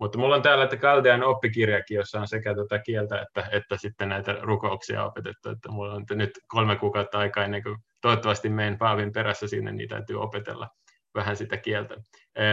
mutta 0.00 0.18
mulla 0.18 0.36
on 0.36 0.42
täällä 0.42 0.64
että 0.64 0.76
Kaldean 0.76 1.22
oppikirjakin, 1.22 1.94
jossa 1.94 2.20
on 2.20 2.28
sekä 2.28 2.54
tuota 2.54 2.78
kieltä 2.78 3.20
että, 3.20 3.48
että 3.52 3.76
sitten 3.76 4.08
näitä 4.08 4.36
rukouksia 4.42 5.04
opetettu. 5.04 5.48
Että 5.48 5.70
mulla 5.70 5.94
on 5.94 6.04
nyt 6.10 6.30
kolme 6.48 6.76
kuukautta 6.76 7.18
aikaa 7.18 7.44
ennen 7.44 7.62
kuin 7.62 7.76
toivottavasti 8.00 8.48
menen 8.48 8.78
Paavin 8.78 9.12
perässä 9.12 9.48
sinne, 9.48 9.72
niin 9.72 9.88
täytyy 9.88 10.20
opetella 10.20 10.68
vähän 11.14 11.36
sitä 11.36 11.56
kieltä. 11.56 11.96
Ee, 12.36 12.44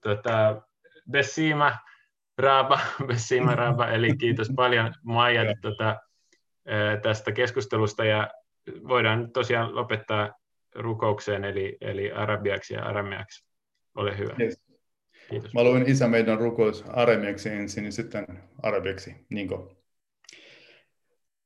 tota, 0.00 0.62
Bessima 1.10 1.76
Raaba, 2.37 2.79
Bessima 3.07 3.55
Raaba, 3.55 3.87
eli 3.87 4.17
kiitos 4.17 4.51
paljon 4.55 4.93
Maija 5.03 5.55
tota, 5.61 5.99
tästä 7.01 7.31
keskustelusta 7.31 8.05
ja 8.05 8.31
voidaan 8.87 9.31
tosiaan 9.31 9.75
lopettaa 9.75 10.33
rukoukseen, 10.75 11.43
eli, 11.43 11.77
eli 11.81 12.11
arabiaksi 12.11 12.73
ja 12.73 12.85
arameaksi. 12.85 13.45
Ole 13.95 14.17
hyvä. 14.17 14.33
Yes. 14.39 14.61
Kiitos. 15.29 15.53
Mä 15.53 15.63
luin 15.63 15.89
isä 15.89 16.07
meidän 16.07 16.39
rukous 16.39 16.83
arabiaksi 16.87 17.49
ensin 17.49 17.85
ja 17.85 17.91
sitten 17.91 18.25
arabiaksi. 18.63 19.15
Niinko? 19.29 19.81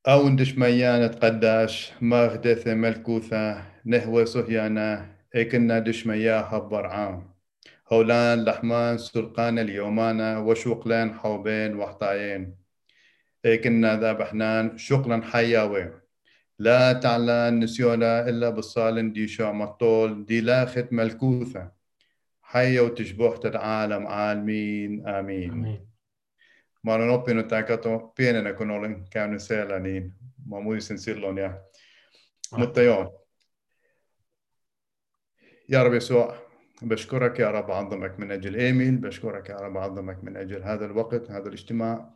أون 0.08 0.36
دشميانة 0.36 1.06
قداش 1.06 1.92
ماغدث 2.00 2.68
ملكوثة 2.68 3.62
نهوى 3.84 4.26
صهيانا 4.26 5.16
إكنا 5.34 5.78
دشميا 5.78 6.40
هبر 6.40 6.86
عام 6.86 7.29
هولان 7.91 8.45
لحمان 8.45 8.97
سلقان 8.97 9.59
اليومانا 9.59 10.37
وشوقلان 10.37 11.13
حوبين 11.13 11.75
وحطايين. 11.75 12.55
إكنا 13.45 13.99
ذابحنان 13.99 14.77
شقلا 14.77 15.21
حياوين 15.23 15.91
لا 16.59 16.93
تعلن 16.93 17.59
نسيونا 17.59 18.29
إلا 18.29 18.49
بالصالن 18.49 19.13
دي 19.13 19.27
شو 19.27 19.51
مطول 19.51 20.25
دي 20.25 20.41
لاخت 20.41 20.87
ملكوثة. 20.91 21.71
حية 22.41 22.81
وتشبهت 22.81 23.45
العالم 23.45 24.07
عالمين 24.07 25.07
آمين, 25.07 25.51
آمين. 25.51 25.87
Mä 26.83 26.93
olen 26.93 27.09
oppinut 27.09 27.47
tämän 27.47 27.65
kato 27.65 28.13
pienenä, 28.15 28.53
kun 28.53 28.71
olen 28.71 29.05
käynyt 29.09 29.41
siellä, 29.41 29.79
niin 29.79 30.13
mä 30.49 30.59
muistin 30.59 30.99
silloin. 30.99 31.37
Ja, 31.37 31.61
mutta 32.57 32.81
joo, 32.81 33.27
Jarvi 35.67 36.01
sua 36.01 36.50
بشكرك 36.81 37.39
يا 37.39 37.51
رب 37.51 37.71
عظمك 37.71 38.19
من 38.19 38.31
أجل 38.31 38.55
إيميل 38.55 38.97
بشكرك 38.97 39.49
يا 39.49 39.55
رب 39.55 39.77
عظمك 39.77 40.23
من 40.23 40.37
أجل 40.37 40.63
هذا 40.63 40.85
الوقت 40.85 41.31
هذا 41.31 41.47
الاجتماع. 41.47 42.09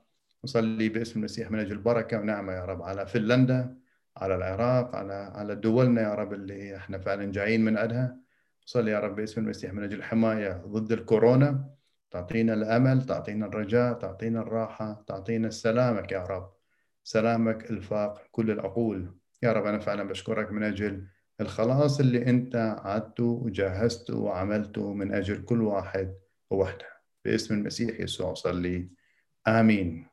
أصلي 0.45 0.89
باسم 0.89 1.19
المسيح 1.19 1.51
من 1.51 1.59
أجل 1.59 1.77
بركة 1.77 2.19
ونعمة 2.19 2.53
يا 2.53 2.65
رب 2.65 2.81
على 2.81 3.07
فنلندا 3.07 3.77
على 4.17 4.35
العراق 4.35 4.95
على 4.95 5.13
على 5.13 5.55
دولنا 5.55 6.01
يا 6.01 6.13
رب 6.13 6.33
اللي 6.33 6.75
إحنا 6.75 6.97
فعلا 6.97 7.31
جايين 7.31 7.65
من 7.65 7.77
عندها 7.77 8.17
صلي 8.65 8.91
يا 8.91 8.99
رب 8.99 9.15
باسم 9.15 9.41
المسيح 9.41 9.73
من 9.73 9.83
أجل 9.83 9.97
الحمايه 9.97 10.51
ضد 10.67 10.91
الكورونا. 10.91 11.69
تعطينا 12.11 12.53
الأمل 12.53 13.05
تعطينا 13.05 13.45
الرجاء 13.45 13.93
تعطينا 13.93 14.41
الراحة 14.41 15.03
تعطينا 15.07 15.49
سلامك 15.49 16.11
يا 16.11 16.23
رب. 16.23 16.51
سلامك 17.03 17.71
الفاق 17.71 18.21
كل 18.31 18.51
العقول. 18.51 19.15
يا 19.43 19.53
رب 19.53 19.65
أنا 19.65 19.79
فعلا 19.79 20.03
بشكرك 20.03 20.51
من 20.51 20.63
أجل 20.63 21.07
الخلاص 21.41 21.99
اللي 21.99 22.29
انت 22.29 22.55
عدته 22.79 23.23
وجهزته 23.23 24.17
وعملته 24.17 24.93
من 24.93 25.13
أجل 25.13 25.43
كل 25.43 25.61
واحد 25.61 26.15
ووحده. 26.51 26.87
باسم 27.25 27.53
المسيح 27.53 27.99
يسوع 27.99 28.33
صلي 28.33 28.89
آمين. 29.47 30.07